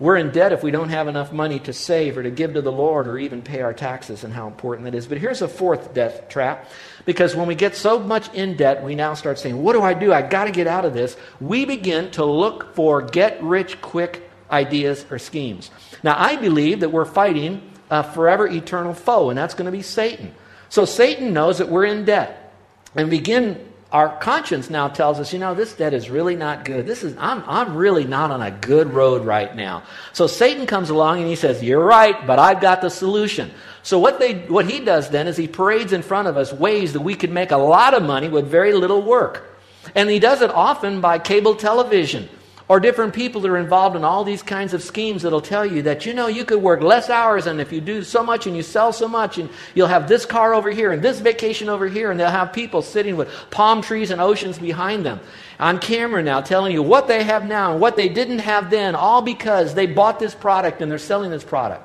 we're 0.00 0.16
in 0.16 0.30
debt 0.30 0.52
if 0.52 0.62
we 0.62 0.70
don't 0.70 0.88
have 0.88 1.08
enough 1.08 1.30
money 1.30 1.58
to 1.60 1.74
save 1.74 2.16
or 2.16 2.22
to 2.22 2.30
give 2.30 2.54
to 2.54 2.62
the 2.62 2.72
Lord 2.72 3.06
or 3.06 3.18
even 3.18 3.42
pay 3.42 3.60
our 3.60 3.74
taxes 3.74 4.24
and 4.24 4.32
how 4.32 4.46
important 4.46 4.86
that 4.86 4.94
is. 4.94 5.06
But 5.06 5.18
here's 5.18 5.42
a 5.42 5.48
fourth 5.48 5.92
debt 5.92 6.30
trap 6.30 6.68
because 7.04 7.36
when 7.36 7.46
we 7.46 7.54
get 7.54 7.76
so 7.76 7.98
much 7.98 8.32
in 8.32 8.56
debt, 8.56 8.82
we 8.82 8.94
now 8.94 9.12
start 9.12 9.38
saying, 9.38 9.62
What 9.62 9.74
do 9.74 9.82
I 9.82 9.92
do? 9.92 10.10
I 10.12 10.22
got 10.22 10.46
to 10.46 10.50
get 10.50 10.66
out 10.66 10.86
of 10.86 10.94
this. 10.94 11.16
We 11.38 11.66
begin 11.66 12.10
to 12.12 12.24
look 12.24 12.74
for 12.74 13.02
get 13.02 13.42
rich 13.42 13.80
quick 13.82 14.28
ideas 14.50 15.04
or 15.10 15.18
schemes. 15.18 15.70
Now, 16.02 16.16
I 16.18 16.36
believe 16.36 16.80
that 16.80 16.88
we're 16.88 17.04
fighting 17.04 17.70
a 17.90 18.02
forever 18.02 18.48
eternal 18.48 18.94
foe, 18.94 19.28
and 19.28 19.38
that's 19.38 19.54
going 19.54 19.66
to 19.66 19.72
be 19.72 19.82
Satan. 19.82 20.34
So 20.70 20.86
Satan 20.86 21.34
knows 21.34 21.58
that 21.58 21.68
we're 21.68 21.84
in 21.84 22.06
debt. 22.06 22.54
And 22.96 23.10
begin 23.10 23.69
our 23.92 24.16
conscience 24.18 24.70
now 24.70 24.86
tells 24.86 25.18
us, 25.18 25.32
you 25.32 25.40
know, 25.40 25.54
this 25.54 25.72
debt 25.72 25.92
is 25.92 26.10
really 26.10 26.36
not 26.36 26.64
good. 26.64 26.86
This 26.86 27.02
is 27.02 27.16
I'm 27.18 27.42
I'm 27.46 27.76
really 27.76 28.04
not 28.04 28.30
on 28.30 28.40
a 28.40 28.50
good 28.50 28.92
road 28.92 29.24
right 29.24 29.54
now. 29.54 29.82
So 30.12 30.28
Satan 30.28 30.66
comes 30.66 30.90
along 30.90 31.18
and 31.18 31.26
he 31.26 31.34
says, 31.34 31.62
You're 31.62 31.84
right, 31.84 32.26
but 32.26 32.38
I've 32.38 32.60
got 32.60 32.82
the 32.82 32.88
solution. 32.88 33.50
So 33.82 33.98
what 33.98 34.20
they 34.20 34.46
what 34.46 34.70
he 34.70 34.80
does 34.80 35.10
then 35.10 35.26
is 35.26 35.36
he 35.36 35.48
parades 35.48 35.92
in 35.92 36.02
front 36.02 36.28
of 36.28 36.36
us 36.36 36.52
ways 36.52 36.92
that 36.92 37.00
we 37.00 37.16
could 37.16 37.32
make 37.32 37.50
a 37.50 37.56
lot 37.56 37.94
of 37.94 38.02
money 38.04 38.28
with 38.28 38.46
very 38.46 38.72
little 38.72 39.02
work. 39.02 39.58
And 39.94 40.08
he 40.08 40.20
does 40.20 40.40
it 40.40 40.50
often 40.50 41.00
by 41.00 41.18
cable 41.18 41.56
television 41.56 42.28
or 42.70 42.78
different 42.78 43.12
people 43.12 43.40
that 43.40 43.50
are 43.50 43.56
involved 43.56 43.96
in 43.96 44.04
all 44.04 44.22
these 44.22 44.44
kinds 44.44 44.72
of 44.72 44.80
schemes 44.80 45.22
that'll 45.22 45.40
tell 45.40 45.66
you 45.66 45.82
that 45.82 46.06
you 46.06 46.14
know 46.14 46.28
you 46.28 46.44
could 46.44 46.62
work 46.62 46.80
less 46.80 47.10
hours 47.10 47.48
and 47.48 47.60
if 47.60 47.72
you 47.72 47.80
do 47.80 48.00
so 48.04 48.22
much 48.22 48.46
and 48.46 48.56
you 48.56 48.62
sell 48.62 48.92
so 48.92 49.08
much 49.08 49.38
and 49.38 49.50
you'll 49.74 49.88
have 49.88 50.06
this 50.06 50.24
car 50.24 50.54
over 50.54 50.70
here 50.70 50.92
and 50.92 51.02
this 51.02 51.18
vacation 51.18 51.68
over 51.68 51.88
here 51.88 52.12
and 52.12 52.20
they'll 52.20 52.30
have 52.30 52.52
people 52.52 52.80
sitting 52.80 53.16
with 53.16 53.28
palm 53.50 53.82
trees 53.82 54.12
and 54.12 54.20
oceans 54.20 54.56
behind 54.56 55.04
them 55.04 55.18
on 55.58 55.80
camera 55.80 56.22
now 56.22 56.40
telling 56.40 56.72
you 56.72 56.80
what 56.80 57.08
they 57.08 57.24
have 57.24 57.44
now 57.44 57.72
and 57.72 57.80
what 57.80 57.96
they 57.96 58.08
didn't 58.08 58.38
have 58.38 58.70
then 58.70 58.94
all 58.94 59.20
because 59.20 59.74
they 59.74 59.86
bought 59.86 60.20
this 60.20 60.36
product 60.36 60.80
and 60.80 60.88
they're 60.88 60.96
selling 60.96 61.32
this 61.32 61.42
product 61.42 61.84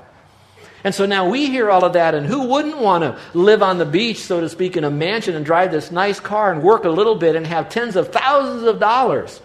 and 0.83 0.93
so 0.93 1.07
now 1.07 1.27
we 1.27 1.47
hear 1.47 1.71
all 1.71 1.83
of 1.83 1.93
that, 1.93 2.13
and 2.13 2.27
who 2.27 2.45
wouldn't 2.45 2.77
want 2.77 3.01
to 3.03 3.19
live 3.33 3.63
on 3.63 3.79
the 3.79 3.87
beach, 3.87 4.19
so 4.19 4.39
to 4.39 4.47
speak, 4.47 4.77
in 4.77 4.83
a 4.83 4.91
mansion 4.91 5.33
and 5.33 5.43
drive 5.43 5.71
this 5.71 5.89
nice 5.89 6.19
car 6.19 6.51
and 6.51 6.61
work 6.61 6.83
a 6.83 6.89
little 6.89 7.15
bit 7.15 7.35
and 7.35 7.47
have 7.47 7.69
tens 7.69 7.95
of 7.95 8.13
thousands 8.13 8.61
of 8.61 8.79
dollars? 8.79 9.41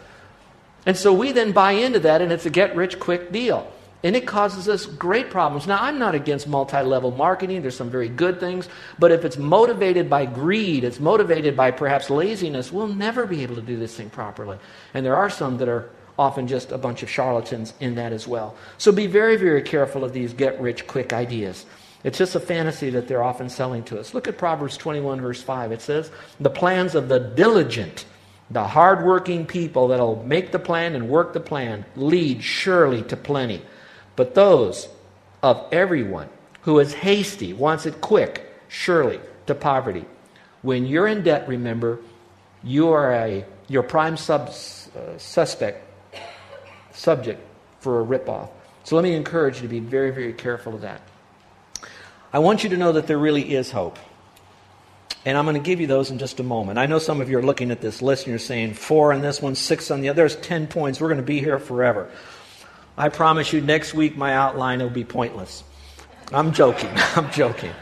And 0.87 0.97
so 0.97 1.13
we 1.13 1.33
then 1.33 1.53
buy 1.53 1.73
into 1.73 2.01
that, 2.01 2.23
and 2.23 2.33
it's 2.33 2.47
a 2.47 2.51
get 2.51 2.75
rich 2.75 2.99
quick 2.99 3.33
deal. 3.33 3.71
And 4.03 4.17
it 4.17 4.27
causes 4.27 4.67
us 4.67 4.87
great 4.87 5.31
problems. 5.31 5.67
Now, 5.67 5.79
I'm 5.83 5.99
not 5.99 6.15
against 6.15 6.49
multi 6.49 6.81
level 6.81 7.11
marketing. 7.11 7.61
There's 7.61 7.77
some 7.77 7.91
very 7.91 8.09
good 8.09 8.41
things. 8.41 8.67
But 8.99 9.13
if 9.13 9.27
it's 9.27 9.37
motivated 9.37 10.09
by 10.09 10.25
greed, 10.25 10.85
it's 10.85 10.99
motivated 10.99 11.55
by 11.55 11.71
perhaps 11.71 12.09
laziness, 12.09 12.73
we'll 12.73 12.89
never 12.89 13.27
be 13.27 13.43
able 13.43 13.57
to 13.57 13.63
do 13.63 13.77
this 13.77 13.95
thing 13.95 14.09
properly. 14.09 14.59
And 14.95 15.05
there 15.05 15.17
are 15.17 15.29
some 15.29 15.59
that 15.59 15.69
are 15.69 15.91
often 16.19 16.47
just 16.47 16.73
a 16.73 16.79
bunch 16.79 17.03
of 17.03 17.11
charlatans 17.11 17.75
in 17.81 17.95
that 17.97 18.13
as 18.13 18.27
well. 18.27 18.57
So 18.79 18.91
be 18.91 19.07
very, 19.07 19.37
very 19.37 19.63
careful 19.63 20.03
of 20.03 20.13
these 20.13 20.33
get 20.33 20.61
rich 20.61 20.87
quick 20.87 21.13
ideas. 21.13 21.67
It's 22.03 22.17
just 22.17 22.35
a 22.35 22.41
fantasy 22.41 22.89
that 22.91 23.09
they're 23.09 23.23
often 23.23 23.51
selling 23.51 23.85
to 23.85 24.01
us. 24.01 24.15
Look 24.15 24.29
at 24.29 24.39
Proverbs 24.39 24.79
21, 24.79 25.21
verse 25.21 25.43
5. 25.43 25.73
It 25.73 25.83
says, 25.83 26.11
The 26.39 26.49
plans 26.49 26.95
of 26.95 27.09
the 27.09 27.19
diligent 27.19 28.07
the 28.51 28.65
hardworking 28.65 29.47
people 29.47 29.89
that'll 29.89 30.25
make 30.25 30.51
the 30.51 30.59
plan 30.59 30.95
and 30.95 31.09
work 31.09 31.33
the 31.33 31.41
plan 31.41 31.85
lead 31.97 32.43
surely 32.43 33.03
to 33.05 33.17
plenty. 33.17 33.63
But 34.17 34.35
those 34.35 34.89
of 35.43 35.67
everyone 35.73 36.29
who 36.63 36.79
is 36.79 36.93
hasty, 36.93 37.53
wants 37.53 37.87
it 37.87 38.01
quick, 38.01 38.53
surely 38.69 39.21
to 39.47 39.55
poverty. 39.55 40.05
When 40.63 40.85
you're 40.85 41.07
in 41.07 41.23
debt, 41.23 41.49
remember, 41.49 42.01
you 42.63 42.91
are 42.91 43.13
a 43.13 43.45
your 43.69 43.83
prime 43.83 44.17
sub, 44.17 44.49
uh, 44.49 45.17
suspect 45.17 45.87
subject 46.93 47.41
for 47.81 48.01
a 48.01 48.05
ripoff. 48.05 48.51
So 48.85 48.97
let 48.97 49.03
me 49.03 49.15
encourage 49.15 49.57
you 49.57 49.63
to 49.63 49.69
be 49.69 49.81
very, 49.81 50.11
very 50.11 50.33
careful 50.33 50.75
of 50.75 50.81
that. 50.83 51.01
I 52.33 52.41
want 52.41 52.63
you 52.65 52.71
to 52.71 52.77
know 52.77 52.93
that 52.93 53.07
there 53.07 53.19
really 53.19 53.55
is 53.55 53.71
hope. 53.71 53.99
And 55.27 55.37
I'm 55.37 55.45
going 55.45 55.55
to 55.55 55.61
give 55.61 55.81
you 55.81 55.87
those 55.87 56.11
in 56.11 56.19
just 56.19 56.41
a 56.41 56.43
moment. 56.43 56.79
I 56.79 56.87
know 56.87 56.99
some 56.99 57.21
of 57.21 57.29
you 57.29 57.39
are 57.39 57.43
looking 57.43 57.71
at 57.71 57.81
this 57.81 58.01
list 58.01 58.25
and 58.25 58.31
you're 58.31 58.39
saying 58.39 58.75
four 58.75 59.13
on 59.13 59.21
this 59.21 59.43
one, 59.43 59.55
six 59.55 59.91
on 59.91 60.01
the 60.01 60.09
other. 60.09 60.17
There's 60.17 60.37
10 60.37 60.67
points. 60.67 61.01
We're 61.01 61.09
going 61.09 61.21
to 61.21 61.27
be 61.27 61.41
here 61.41 61.59
forever. 61.59 62.11
I 62.97 63.11
promise 63.11 63.53
you, 63.53 63.61
next 63.61 63.93
week 63.93 64.17
my 64.17 64.35
outline 64.35 64.81
will 64.81 64.91
be 64.91 65.05
pointless. 65.05 65.63
I'm 66.33 66.53
joking. 66.53 66.91
I'm 67.17 67.31
joking. 67.31 67.73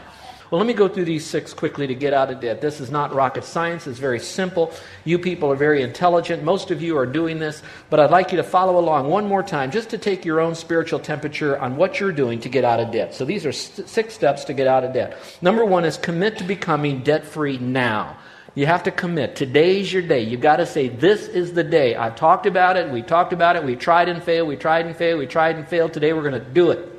Well, 0.49 0.57
let 0.57 0.65
me 0.65 0.73
go 0.73 0.87
through 0.87 1.05
these 1.05 1.27
six 1.27 1.53
quickly 1.53 1.85
to 1.85 1.93
get 1.93 2.11
out 2.11 2.31
of 2.31 2.39
debt. 2.39 2.59
This 2.59 2.81
is 2.81 2.89
not 2.89 3.13
rocket 3.13 3.43
science, 3.43 3.85
it's 3.85 3.99
very 3.99 4.19
simple. 4.19 4.73
You 5.05 5.19
people 5.19 5.51
are 5.51 5.55
very 5.55 5.83
intelligent. 5.83 6.43
Most 6.43 6.71
of 6.71 6.81
you 6.81 6.97
are 6.97 7.05
doing 7.05 7.37
this, 7.37 7.61
but 7.91 7.99
I'd 7.99 8.09
like 8.09 8.31
you 8.31 8.37
to 8.37 8.43
follow 8.43 8.79
along 8.79 9.09
one 9.09 9.27
more 9.27 9.43
time 9.43 9.69
just 9.69 9.91
to 9.91 9.99
take 9.99 10.25
your 10.25 10.39
own 10.39 10.55
spiritual 10.55 10.99
temperature 10.99 11.59
on 11.59 11.75
what 11.75 11.99
you're 11.99 12.11
doing 12.11 12.39
to 12.39 12.49
get 12.49 12.65
out 12.65 12.79
of 12.79 12.91
debt. 12.91 13.13
So 13.13 13.25
these 13.25 13.45
are 13.45 13.51
six 13.51 14.15
steps 14.15 14.43
to 14.45 14.53
get 14.53 14.65
out 14.65 14.83
of 14.83 14.91
debt. 14.91 15.17
Number 15.39 15.63
one 15.63 15.85
is 15.85 15.97
commit 15.97 16.39
to 16.39 16.43
becoming 16.43 17.03
debt 17.03 17.25
free 17.25 17.59
now. 17.59 18.17
You 18.55 18.65
have 18.65 18.83
to 18.83 18.91
commit. 18.91 19.35
Today's 19.35 19.93
your 19.93 20.01
day. 20.01 20.23
You've 20.23 20.41
got 20.41 20.57
to 20.57 20.65
say, 20.65 20.89
This 20.89 21.27
is 21.27 21.53
the 21.53 21.63
day. 21.63 21.95
I've 21.95 22.15
talked 22.15 22.47
about 22.47 22.75
it. 22.75 22.89
We 22.89 23.03
talked 23.03 23.33
about 23.33 23.55
it. 23.55 23.63
We 23.63 23.75
tried 23.75 24.09
and 24.09 24.23
failed. 24.23 24.47
We 24.47 24.55
tried 24.55 24.87
and 24.87 24.95
failed. 24.95 25.19
We 25.19 25.27
tried 25.27 25.57
and 25.57 25.67
failed. 25.67 25.93
Today 25.93 26.11
we're 26.11 26.27
going 26.27 26.43
to 26.43 26.49
do 26.49 26.71
it 26.71 26.89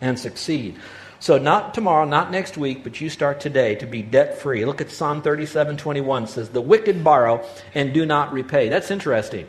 and 0.00 0.18
succeed. 0.18 0.78
So 1.20 1.36
not 1.36 1.74
tomorrow, 1.74 2.04
not 2.04 2.30
next 2.30 2.56
week, 2.56 2.84
but 2.84 3.00
you 3.00 3.10
start 3.10 3.40
today 3.40 3.74
to 3.76 3.86
be 3.86 4.02
debt 4.02 4.38
free. 4.38 4.64
Look 4.64 4.80
at 4.80 4.90
Psalm 4.90 5.20
37 5.20 5.76
21 5.76 6.28
says, 6.28 6.50
The 6.50 6.60
wicked 6.60 7.02
borrow 7.02 7.44
and 7.74 7.92
do 7.92 8.06
not 8.06 8.32
repay. 8.32 8.68
That's 8.68 8.90
interesting. 8.90 9.48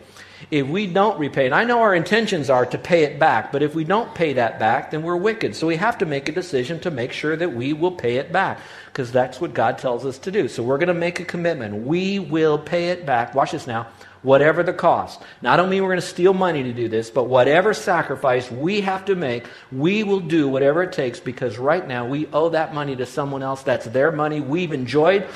If 0.52 0.68
we 0.68 0.88
don't 0.88 1.20
repay, 1.20 1.46
and 1.46 1.56
I 1.56 1.64
know 1.64 1.82
our 1.82 1.94
intentions 1.94 2.50
are 2.50 2.66
to 2.66 2.78
pay 2.78 3.04
it 3.04 3.20
back, 3.20 3.52
but 3.52 3.62
if 3.62 3.76
we 3.76 3.84
don't 3.84 4.14
pay 4.16 4.34
that 4.34 4.60
back, 4.60 4.92
then 4.92 5.04
we're 5.04 5.16
wicked. 5.16 5.56
So 5.56 5.68
we 5.68 5.76
have 5.76 5.98
to 6.00 6.06
make 6.06 6.30
a 6.30 6.32
decision 6.32 6.80
to 6.82 6.92
make 6.92 7.12
sure 7.12 7.36
that 7.36 7.54
we 7.54 7.74
will 7.74 7.92
pay 7.92 8.18
it 8.18 8.32
back, 8.32 8.60
because 8.88 9.12
that's 9.12 9.42
what 9.42 9.54
God 9.54 9.78
tells 9.78 10.06
us 10.06 10.18
to 10.20 10.32
do. 10.32 10.48
So 10.48 10.64
we're 10.64 10.78
going 10.78 10.88
to 10.88 10.94
make 10.94 11.20
a 11.20 11.26
commitment. 11.26 11.86
We 11.86 12.20
will 12.20 12.58
pay 12.58 12.90
it 12.90 13.06
back. 13.06 13.36
Watch 13.36 13.52
this 13.52 13.68
now 13.68 13.88
whatever 14.22 14.64
the 14.64 14.74
cost. 14.74 15.22
Now, 15.42 15.54
I 15.54 15.58
don't 15.58 15.70
mean 15.70 15.82
we're 15.82 15.90
going 15.90 16.02
to 16.02 16.08
steal 16.08 16.34
money 16.34 16.64
to 16.64 16.74
do 16.74 16.90
this, 16.90 17.10
but 17.10 17.26
whatever 17.26 17.74
sacrifice 17.74 18.52
we 18.52 18.82
have 18.82 19.06
to 19.06 19.16
make, 19.16 19.46
we 19.72 20.04
will 20.04 20.20
do 20.20 20.48
whatever 20.48 20.84
it 20.84 20.92
takes 20.92 21.20
because 21.20 21.58
right 21.58 21.88
now 21.88 22.06
we 22.06 22.28
owe 22.28 22.50
that 22.50 22.74
money 22.74 22.96
to 22.98 23.06
someone 23.06 23.44
else. 23.44 23.64
That's 23.64 23.86
their 23.86 24.12
money. 24.12 24.42
We've 24.42 24.74
enjoyed 24.74 25.28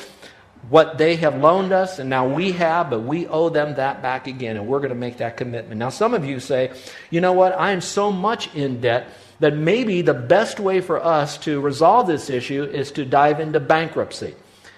what 0.69 0.97
they 0.97 1.17
have 1.17 1.35
loaned 1.35 1.73
us, 1.73 1.99
and 1.99 2.09
now 2.09 2.27
we 2.27 2.53
have, 2.53 2.89
but 2.89 3.01
we 3.01 3.27
owe 3.27 3.49
them 3.49 3.75
that 3.75 4.01
back 4.01 4.27
again, 4.27 4.55
and 4.57 4.67
we're 4.67 4.79
going 4.79 4.89
to 4.89 4.95
make 4.95 5.17
that 5.17 5.37
commitment. 5.37 5.79
Now, 5.79 5.89
some 5.89 6.13
of 6.13 6.25
you 6.25 6.39
say, 6.39 6.71
you 7.09 7.21
know 7.21 7.33
what, 7.33 7.57
I 7.59 7.71
am 7.71 7.81
so 7.81 8.11
much 8.11 8.53
in 8.55 8.81
debt 8.81 9.07
that 9.39 9.55
maybe 9.55 10.01
the 10.01 10.13
best 10.13 10.59
way 10.59 10.79
for 10.79 11.03
us 11.03 11.37
to 11.39 11.59
resolve 11.59 12.07
this 12.07 12.29
issue 12.29 12.63
is 12.63 12.91
to 12.93 13.05
dive 13.05 13.39
into 13.39 13.59
bankruptcy. 13.59 14.35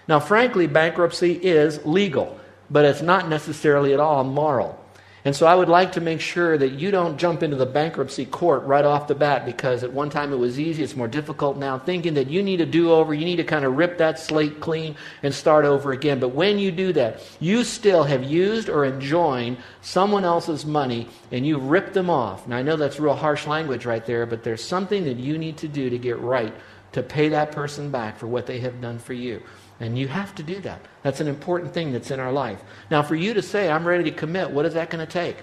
Now, 0.07 0.19
frankly, 0.19 0.67
bankruptcy 0.67 1.33
is 1.33 1.85
legal 1.85 2.39
but 2.69 2.85
it's 2.85 3.01
not 3.01 3.29
necessarily 3.29 3.93
at 3.93 3.99
all 3.99 4.23
moral. 4.23 4.79
And 5.25 5.35
so 5.35 5.47
I 5.47 5.55
would 5.55 5.69
like 5.69 5.93
to 5.93 6.01
make 6.01 6.21
sure 6.21 6.55
that 6.55 6.73
you 6.73 6.91
don't 6.91 7.17
jump 7.17 7.41
into 7.41 7.55
the 7.55 7.65
bankruptcy 7.65 8.27
court 8.27 8.63
right 8.65 8.85
off 8.85 9.07
the 9.07 9.15
bat 9.15 9.43
because 9.43 9.83
at 9.83 9.91
one 9.91 10.11
time 10.11 10.31
it 10.31 10.35
was 10.35 10.59
easy, 10.59 10.83
it's 10.83 10.95
more 10.95 11.07
difficult 11.07 11.57
now, 11.57 11.79
thinking 11.79 12.13
that 12.13 12.29
you 12.29 12.43
need 12.43 12.61
a 12.61 12.65
do 12.65 12.91
over, 12.91 13.11
you 13.11 13.25
need 13.25 13.37
to 13.37 13.43
kind 13.43 13.65
of 13.65 13.75
rip 13.75 13.97
that 13.97 14.19
slate 14.19 14.59
clean 14.59 14.95
and 15.23 15.33
start 15.33 15.65
over 15.65 15.91
again. 15.93 16.19
But 16.19 16.29
when 16.29 16.59
you 16.59 16.71
do 16.71 16.93
that, 16.93 17.23
you 17.39 17.63
still 17.63 18.03
have 18.03 18.23
used 18.23 18.69
or 18.69 18.85
enjoyed 18.85 19.57
someone 19.81 20.25
else's 20.25 20.63
money 20.63 21.09
and 21.31 21.45
you 21.45 21.57
rip 21.57 21.93
them 21.93 22.11
off. 22.11 22.47
Now 22.47 22.57
I 22.57 22.61
know 22.61 22.75
that's 22.75 22.99
real 22.99 23.15
harsh 23.15 23.47
language 23.47 23.87
right 23.87 24.05
there, 24.05 24.27
but 24.27 24.43
there's 24.43 24.63
something 24.63 25.05
that 25.05 25.17
you 25.17 25.39
need 25.39 25.57
to 25.57 25.67
do 25.67 25.89
to 25.89 25.97
get 25.97 26.19
right 26.19 26.53
to 26.91 27.01
pay 27.01 27.29
that 27.29 27.51
person 27.51 27.89
back 27.89 28.19
for 28.19 28.27
what 28.27 28.45
they 28.45 28.59
have 28.59 28.79
done 28.79 28.99
for 28.99 29.13
you. 29.13 29.41
And 29.79 29.97
you 29.97 30.07
have 30.07 30.33
to 30.35 30.43
do 30.43 30.59
that. 30.61 30.81
That's 31.03 31.19
an 31.19 31.27
important 31.27 31.73
thing 31.73 31.91
that's 31.91 32.11
in 32.11 32.19
our 32.19 32.31
life. 32.31 32.61
Now, 32.89 33.03
for 33.03 33.15
you 33.15 33.33
to 33.33 33.41
say, 33.41 33.69
I'm 33.69 33.85
ready 33.85 34.05
to 34.05 34.11
commit, 34.11 34.51
what 34.51 34.65
is 34.65 34.73
that 34.75 34.89
going 34.89 35.05
to 35.05 35.11
take? 35.11 35.37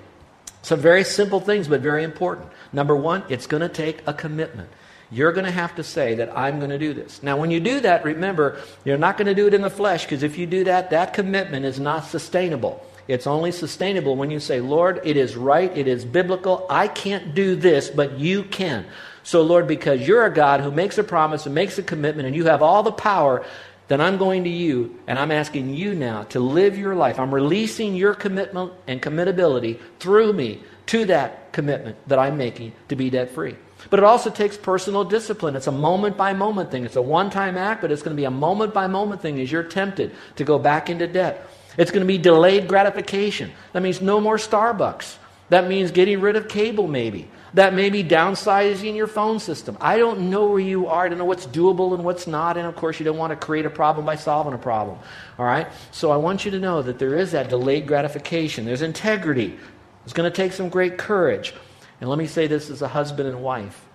Some 0.62 0.80
very 0.80 1.04
simple 1.04 1.40
things, 1.40 1.68
but 1.68 1.80
very 1.80 2.04
important. 2.04 2.48
Number 2.72 2.96
one, 2.96 3.24
it's 3.28 3.46
going 3.46 3.60
to 3.60 3.68
take 3.68 4.02
a 4.06 4.14
commitment. 4.14 4.70
You're 5.10 5.32
going 5.32 5.44
to 5.44 5.50
have 5.50 5.74
to 5.74 5.84
say 5.84 6.14
that 6.14 6.36
I'm 6.36 6.58
going 6.58 6.70
to 6.70 6.78
do 6.78 6.94
this. 6.94 7.22
Now, 7.22 7.36
when 7.36 7.50
you 7.50 7.60
do 7.60 7.80
that, 7.80 8.04
remember, 8.04 8.62
you're 8.84 8.96
not 8.96 9.18
going 9.18 9.26
to 9.26 9.34
do 9.34 9.46
it 9.46 9.52
in 9.52 9.60
the 9.60 9.68
flesh 9.68 10.04
because 10.04 10.22
if 10.22 10.38
you 10.38 10.46
do 10.46 10.64
that, 10.64 10.90
that 10.90 11.12
commitment 11.12 11.66
is 11.66 11.78
not 11.78 12.06
sustainable. 12.06 12.86
It's 13.08 13.26
only 13.26 13.52
sustainable 13.52 14.16
when 14.16 14.30
you 14.30 14.40
say, 14.40 14.60
Lord, 14.60 15.00
it 15.04 15.18
is 15.18 15.36
right, 15.36 15.76
it 15.76 15.86
is 15.86 16.04
biblical. 16.06 16.66
I 16.70 16.88
can't 16.88 17.34
do 17.34 17.56
this, 17.56 17.90
but 17.90 18.18
you 18.18 18.44
can. 18.44 18.86
So, 19.24 19.42
Lord, 19.42 19.66
because 19.66 20.06
you're 20.06 20.24
a 20.24 20.32
God 20.32 20.60
who 20.60 20.70
makes 20.70 20.96
a 20.98 21.04
promise 21.04 21.44
and 21.44 21.54
makes 21.54 21.76
a 21.78 21.82
commitment 21.82 22.26
and 22.26 22.34
you 22.34 22.46
have 22.46 22.62
all 22.62 22.82
the 22.82 22.92
power, 22.92 23.44
then 23.92 24.00
I'm 24.00 24.16
going 24.16 24.44
to 24.44 24.50
you 24.50 24.98
and 25.06 25.18
I'm 25.18 25.30
asking 25.30 25.74
you 25.74 25.94
now 25.94 26.22
to 26.30 26.40
live 26.40 26.78
your 26.78 26.94
life. 26.94 27.20
I'm 27.20 27.34
releasing 27.34 27.94
your 27.94 28.14
commitment 28.14 28.72
and 28.86 29.02
committability 29.02 29.78
through 30.00 30.32
me 30.32 30.62
to 30.86 31.04
that 31.04 31.52
commitment 31.52 31.98
that 32.08 32.18
I'm 32.18 32.38
making 32.38 32.72
to 32.88 32.96
be 32.96 33.10
debt 33.10 33.32
free. 33.32 33.54
But 33.90 33.98
it 33.98 34.04
also 34.04 34.30
takes 34.30 34.56
personal 34.56 35.04
discipline. 35.04 35.56
It's 35.56 35.66
a 35.66 35.72
moment 35.72 36.16
by 36.16 36.32
moment 36.32 36.70
thing. 36.70 36.86
It's 36.86 36.96
a 36.96 37.02
one 37.02 37.28
time 37.28 37.58
act, 37.58 37.82
but 37.82 37.92
it's 37.92 38.00
going 38.00 38.16
to 38.16 38.20
be 38.20 38.24
a 38.24 38.30
moment 38.30 38.72
by 38.72 38.86
moment 38.86 39.20
thing 39.20 39.38
as 39.38 39.52
you're 39.52 39.62
tempted 39.62 40.14
to 40.36 40.44
go 40.44 40.58
back 40.58 40.88
into 40.88 41.06
debt. 41.06 41.46
It's 41.76 41.90
going 41.90 42.00
to 42.00 42.06
be 42.06 42.16
delayed 42.16 42.68
gratification. 42.68 43.52
That 43.74 43.82
means 43.82 44.00
no 44.00 44.22
more 44.22 44.36
Starbucks. 44.36 45.16
That 45.50 45.68
means 45.68 45.90
getting 45.90 46.22
rid 46.22 46.36
of 46.36 46.48
cable, 46.48 46.88
maybe. 46.88 47.28
That 47.54 47.74
may 47.74 47.90
be 47.90 48.02
downsizing 48.02 48.96
your 48.96 49.06
phone 49.06 49.38
system. 49.38 49.76
I 49.80 49.98
don't 49.98 50.30
know 50.30 50.46
where 50.46 50.60
you 50.60 50.86
are. 50.86 51.04
I 51.04 51.08
don't 51.08 51.18
know 51.18 51.26
what's 51.26 51.46
doable 51.46 51.94
and 51.94 52.02
what's 52.02 52.26
not. 52.26 52.56
And 52.56 52.66
of 52.66 52.74
course, 52.76 52.98
you 52.98 53.04
don't 53.04 53.18
want 53.18 53.30
to 53.30 53.36
create 53.36 53.66
a 53.66 53.70
problem 53.70 54.06
by 54.06 54.16
solving 54.16 54.54
a 54.54 54.58
problem. 54.58 54.98
All 55.38 55.44
right? 55.44 55.68
So 55.90 56.10
I 56.10 56.16
want 56.16 56.46
you 56.46 56.50
to 56.52 56.58
know 56.58 56.80
that 56.80 56.98
there 56.98 57.14
is 57.14 57.32
that 57.32 57.50
delayed 57.50 57.86
gratification. 57.86 58.64
There's 58.64 58.80
integrity. 58.80 59.58
It's 60.04 60.14
going 60.14 60.30
to 60.30 60.34
take 60.34 60.52
some 60.52 60.70
great 60.70 60.96
courage. 60.96 61.52
And 62.00 62.08
let 62.08 62.18
me 62.18 62.26
say 62.26 62.46
this 62.46 62.70
as 62.70 62.80
a 62.80 62.88
husband 62.88 63.28
and 63.28 63.42
wife 63.42 63.86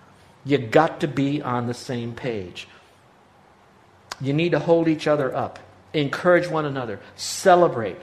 you 0.48 0.58
got 0.58 1.02
to 1.02 1.08
be 1.08 1.42
on 1.42 1.68
the 1.68 1.74
same 1.74 2.14
page. 2.14 2.68
You 4.22 4.34
need 4.34 4.54
to 4.54 4.60
hold 4.60 4.88
each 4.88 5.06
other 5.06 5.36
up, 5.36 5.60
encourage 5.94 6.48
one 6.48 6.66
another, 6.66 7.00
celebrate. 7.16 7.98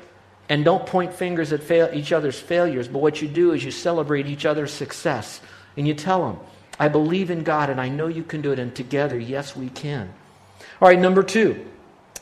And 0.48 0.64
don't 0.64 0.86
point 0.86 1.14
fingers 1.14 1.52
at 1.52 1.62
fail, 1.62 1.90
each 1.92 2.12
other's 2.12 2.38
failures, 2.38 2.88
but 2.88 3.00
what 3.00 3.22
you 3.22 3.28
do 3.28 3.52
is 3.52 3.64
you 3.64 3.70
celebrate 3.70 4.26
each 4.26 4.44
other's 4.44 4.72
success. 4.72 5.40
And 5.76 5.88
you 5.88 5.94
tell 5.94 6.26
them, 6.26 6.38
I 6.78 6.88
believe 6.88 7.30
in 7.30 7.44
God 7.44 7.70
and 7.70 7.80
I 7.80 7.88
know 7.88 8.08
you 8.08 8.24
can 8.24 8.42
do 8.42 8.52
it. 8.52 8.58
And 8.58 8.74
together, 8.74 9.18
yes, 9.18 9.56
we 9.56 9.70
can. 9.70 10.12
All 10.80 10.88
right, 10.88 10.98
number 10.98 11.22
two, 11.22 11.64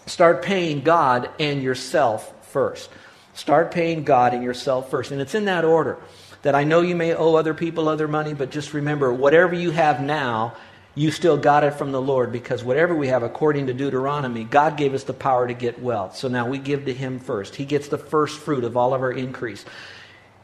start 0.07 0.43
paying 0.43 0.83
God 0.83 1.31
and 1.41 1.63
yourself 1.63 2.33
first. 2.47 2.91
Start 3.35 3.73
paying 3.73 4.05
God 4.05 4.35
and 4.35 4.43
yourself 4.43 4.91
first. 4.91 5.11
And 5.11 5.21
it's 5.21 5.35
in 5.35 5.47
that 5.47 5.65
order 5.65 5.99
that 6.43 6.55
I 6.55 6.65
know 6.65 6.81
you 6.81 6.95
may 6.95 7.15
owe 7.15 7.35
other 7.35 7.55
people 7.55 7.89
other 7.89 8.09
money, 8.09 8.35
but 8.35 8.51
just 8.51 8.75
remember 8.75 9.13
whatever 9.13 9.55
you 9.55 9.71
have 9.71 10.01
now 10.01 10.55
you 10.95 11.11
still 11.11 11.39
got 11.39 11.65
it 11.65 11.75
from 11.75 11.93
the 11.93 12.01
Lord 12.01 12.33
because 12.33 12.63
whatever 12.63 12.95
we 12.95 13.09
have, 13.09 13.23
according 13.23 13.69
to 13.69 13.75
Deuteronomy, 13.75 14.45
God 14.45 14.77
gave 14.77 14.93
us 14.93 15.05
the 15.05 15.15
power 15.15 15.47
to 15.47 15.55
get 15.55 15.81
wealth. 15.81 16.17
So 16.17 16.29
now 16.29 16.47
we 16.47 16.59
give 16.59 16.85
to 16.85 16.93
Him 16.93 17.19
first. 17.19 17.57
He 17.57 17.65
gets 17.65 17.89
the 17.89 17.99
first 17.99 18.39
fruit 18.39 18.65
of 18.65 18.77
all 18.77 18.93
of 18.93 19.01
our 19.01 19.13
increase. 19.13 19.65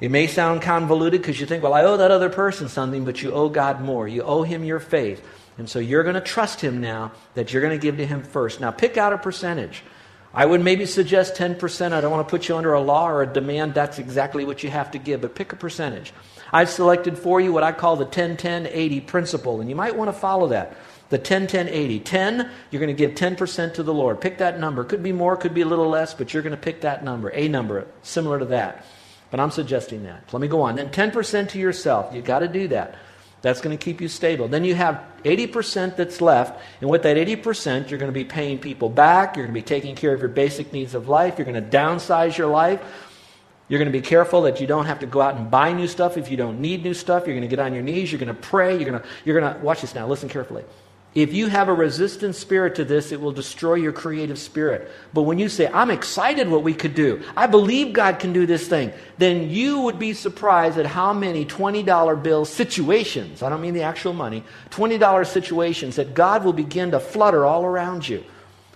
It 0.00 0.10
may 0.10 0.26
sound 0.26 0.62
convoluted 0.62 1.20
because 1.20 1.38
you 1.38 1.46
think, 1.46 1.62
well, 1.62 1.74
I 1.74 1.82
owe 1.82 1.96
that 1.98 2.10
other 2.10 2.30
person 2.30 2.68
something, 2.68 3.04
but 3.04 3.22
you 3.22 3.32
owe 3.32 3.48
God 3.48 3.80
more. 3.80 4.08
You 4.08 4.22
owe 4.22 4.42
Him 4.42 4.64
your 4.64 4.80
faith. 4.80 5.22
And 5.58 5.68
so 5.68 5.80
you're 5.80 6.04
going 6.04 6.14
to 6.14 6.20
trust 6.20 6.60
Him 6.60 6.80
now 6.80 7.12
that 7.34 7.52
you're 7.52 7.62
going 7.62 7.78
to 7.78 7.82
give 7.82 7.96
to 7.98 8.06
Him 8.06 8.22
first. 8.22 8.60
Now 8.60 8.70
pick 8.70 8.96
out 8.96 9.12
a 9.12 9.18
percentage. 9.18 9.82
I 10.32 10.46
would 10.46 10.62
maybe 10.62 10.86
suggest 10.86 11.34
10%. 11.34 11.92
I 11.92 12.00
don't 12.00 12.10
want 12.10 12.26
to 12.26 12.30
put 12.30 12.48
you 12.48 12.56
under 12.56 12.72
a 12.72 12.80
law 12.80 13.08
or 13.08 13.22
a 13.22 13.26
demand. 13.26 13.74
That's 13.74 13.98
exactly 13.98 14.44
what 14.44 14.62
you 14.62 14.70
have 14.70 14.92
to 14.92 14.98
give, 14.98 15.20
but 15.22 15.34
pick 15.34 15.52
a 15.52 15.56
percentage. 15.56 16.12
I've 16.52 16.70
selected 16.70 17.18
for 17.18 17.40
you 17.40 17.52
what 17.52 17.62
I 17.62 17.72
call 17.72 17.96
the 17.96 18.04
10 18.04 18.36
10 18.36 18.66
80 18.66 19.00
principle, 19.00 19.60
and 19.60 19.68
you 19.68 19.76
might 19.76 19.96
want 19.96 20.08
to 20.08 20.18
follow 20.18 20.48
that. 20.48 20.76
The 21.10 21.18
10 21.18 21.46
10 21.46 21.68
80. 21.68 22.00
10, 22.00 22.50
you're 22.70 22.80
going 22.80 22.94
to 22.94 23.06
give 23.06 23.14
10% 23.14 23.74
to 23.74 23.82
the 23.82 23.94
Lord. 23.94 24.20
Pick 24.20 24.38
that 24.38 24.60
number. 24.60 24.84
Could 24.84 25.02
be 25.02 25.12
more, 25.12 25.36
could 25.36 25.54
be 25.54 25.62
a 25.62 25.66
little 25.66 25.88
less, 25.88 26.14
but 26.14 26.32
you're 26.34 26.42
going 26.42 26.54
to 26.54 26.60
pick 26.60 26.82
that 26.82 27.02
number, 27.02 27.30
a 27.30 27.48
number 27.48 27.86
similar 28.02 28.38
to 28.38 28.44
that. 28.46 28.84
But 29.30 29.40
I'm 29.40 29.50
suggesting 29.50 30.04
that. 30.04 30.32
Let 30.32 30.40
me 30.40 30.48
go 30.48 30.62
on. 30.62 30.76
Then 30.76 30.90
10% 30.90 31.50
to 31.50 31.58
yourself. 31.58 32.14
You've 32.14 32.24
got 32.24 32.40
to 32.40 32.48
do 32.48 32.68
that. 32.68 32.94
That's 33.40 33.60
going 33.60 33.76
to 33.76 33.82
keep 33.82 34.00
you 34.00 34.08
stable. 34.08 34.48
Then 34.48 34.64
you 34.64 34.74
have 34.74 35.04
80% 35.24 35.96
that's 35.96 36.20
left, 36.20 36.60
and 36.80 36.90
with 36.90 37.04
that 37.04 37.16
80%, 37.16 37.88
you're 37.88 37.98
going 37.98 38.12
to 38.12 38.18
be 38.18 38.24
paying 38.24 38.58
people 38.58 38.88
back. 38.88 39.36
You're 39.36 39.46
going 39.46 39.54
to 39.54 39.60
be 39.60 39.64
taking 39.64 39.94
care 39.94 40.12
of 40.12 40.20
your 40.20 40.28
basic 40.28 40.72
needs 40.72 40.94
of 40.94 41.08
life. 41.08 41.38
You're 41.38 41.46
going 41.46 41.62
to 41.62 41.76
downsize 41.76 42.36
your 42.36 42.48
life. 42.48 42.80
You're 43.68 43.78
going 43.78 43.92
to 43.92 43.98
be 43.98 44.02
careful 44.02 44.42
that 44.42 44.60
you 44.60 44.66
don't 44.66 44.86
have 44.86 45.00
to 45.00 45.06
go 45.06 45.20
out 45.20 45.36
and 45.36 45.50
buy 45.50 45.72
new 45.72 45.86
stuff 45.86 46.16
if 46.16 46.30
you 46.30 46.36
don't 46.36 46.60
need 46.60 46.82
new 46.82 46.94
stuff. 46.94 47.26
You're 47.26 47.36
going 47.36 47.48
to 47.48 47.54
get 47.54 47.58
on 47.58 47.74
your 47.74 47.82
knees. 47.82 48.10
You're 48.10 48.18
going 48.18 48.34
to 48.34 48.40
pray. 48.40 48.74
You're 48.76 48.88
going 48.90 49.00
to, 49.00 49.08
you're 49.24 49.38
going 49.38 49.54
to 49.54 49.60
watch 49.60 49.82
this 49.82 49.94
now. 49.94 50.06
Listen 50.06 50.28
carefully. 50.28 50.64
If 51.14 51.32
you 51.32 51.48
have 51.48 51.68
a 51.68 51.74
resistant 51.74 52.34
spirit 52.34 52.74
to 52.76 52.84
this, 52.84 53.12
it 53.12 53.20
will 53.20 53.32
destroy 53.32 53.74
your 53.74 53.92
creative 53.92 54.38
spirit. 54.38 54.90
But 55.14 55.22
when 55.22 55.38
you 55.38 55.48
say, 55.48 55.66
I'm 55.66 55.90
excited 55.90 56.48
what 56.48 56.62
we 56.62 56.74
could 56.74 56.94
do, 56.94 57.22
I 57.36 57.46
believe 57.46 57.92
God 57.92 58.18
can 58.18 58.32
do 58.32 58.46
this 58.46 58.68
thing, 58.68 58.92
then 59.16 59.50
you 59.50 59.80
would 59.80 59.98
be 59.98 60.12
surprised 60.12 60.78
at 60.78 60.86
how 60.86 61.12
many 61.12 61.44
$20 61.46 62.22
bill 62.22 62.44
situations, 62.44 63.42
I 63.42 63.48
don't 63.48 63.62
mean 63.62 63.74
the 63.74 63.82
actual 63.82 64.12
money, 64.12 64.44
$20 64.70 65.26
situations 65.26 65.96
that 65.96 66.14
God 66.14 66.44
will 66.44 66.52
begin 66.52 66.90
to 66.90 67.00
flutter 67.00 67.44
all 67.44 67.64
around 67.64 68.06
you 68.08 68.22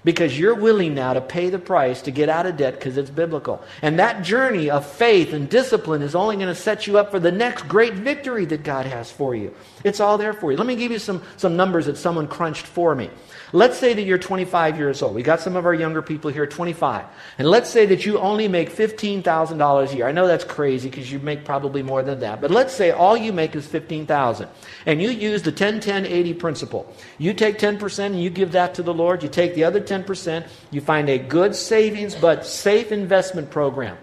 because 0.05 0.39
you're 0.39 0.55
willing 0.55 0.95
now 0.95 1.13
to 1.13 1.21
pay 1.21 1.51
the 1.51 1.59
price 1.59 2.03
to 2.03 2.11
get 2.11 2.29
out 2.29 2.47
of 2.47 2.57
debt 2.57 2.75
because 2.75 2.97
it's 2.97 3.11
biblical. 3.11 3.63
And 3.83 3.99
that 3.99 4.23
journey 4.23 4.71
of 4.71 4.85
faith 4.85 5.33
and 5.33 5.49
discipline 5.49 6.03
is 6.03 6.15
only 6.15 6.37
going 6.37 6.49
to 6.49 6.55
set 6.55 6.87
you 6.87 6.99
up 6.99 7.11
for 7.11 7.21
the 7.21 7.33
next 7.33 7.69
great 7.69 7.95
victory 7.95 8.45
that 8.47 8.65
God 8.65 8.87
has 8.87 9.11
for 9.11 9.35
you. 9.35 9.55
It's 9.85 10.01
all 10.01 10.19
there 10.19 10.33
for 10.33 10.53
you. 10.53 10.59
Let 10.59 10.67
me 10.67 10.77
give 10.77 10.93
you 10.93 10.99
some, 10.99 11.23
some 11.37 11.57
numbers 11.57 11.87
that 11.87 11.97
someone 11.97 12.29
crunched 12.29 12.67
for 12.67 12.95
me. 12.95 13.11
Let's 13.55 13.79
say 13.79 13.93
that 13.93 14.03
you're 14.03 14.19
25 14.19 14.79
years 14.79 15.03
old. 15.03 15.15
We 15.15 15.23
got 15.23 15.41
some 15.41 15.57
of 15.57 15.67
our 15.67 15.75
younger 15.75 16.01
people 16.01 16.31
here, 16.31 16.47
25. 16.47 17.05
And 17.37 17.47
let's 17.47 17.69
say 17.69 17.85
that 17.87 18.07
you 18.07 18.19
only 18.19 18.49
make 18.49 18.75
$15,000 18.75 19.93
a 19.93 19.97
year. 19.97 20.07
I 20.07 20.13
know 20.13 20.27
that's 20.27 20.45
crazy 20.45 20.89
because 20.89 21.13
you 21.13 21.19
make 21.19 21.45
probably 21.45 21.83
more 21.83 22.03
than 22.03 22.21
that. 22.21 22.41
But 22.41 22.51
let's 22.51 22.73
say 22.73 22.93
all 22.93 23.15
you 23.15 23.31
make 23.31 23.55
is 23.55 23.67
15,000 23.67 24.49
and 24.87 25.03
you 25.03 25.11
use 25.11 25.43
the 25.43 25.53
10 25.53 25.81
10 25.81 26.07
80 26.07 26.35
principle. 26.35 26.95
You 27.19 27.35
take 27.35 27.59
10% 27.59 28.07
and 28.07 28.23
you 28.23 28.31
give 28.31 28.53
that 28.53 28.75
to 28.77 28.83
the 28.83 28.95
Lord. 28.95 29.23
You 29.23 29.29
take 29.29 29.55
the 29.55 29.65
other 29.65 29.81
10%, 29.81 30.47
you 30.71 30.81
find 30.81 31.11
a 31.11 31.19
good 31.19 31.55
savings 31.55 32.15
but 32.15 32.47
safe 32.47 32.91
investment 32.91 33.51
program. 33.51 33.99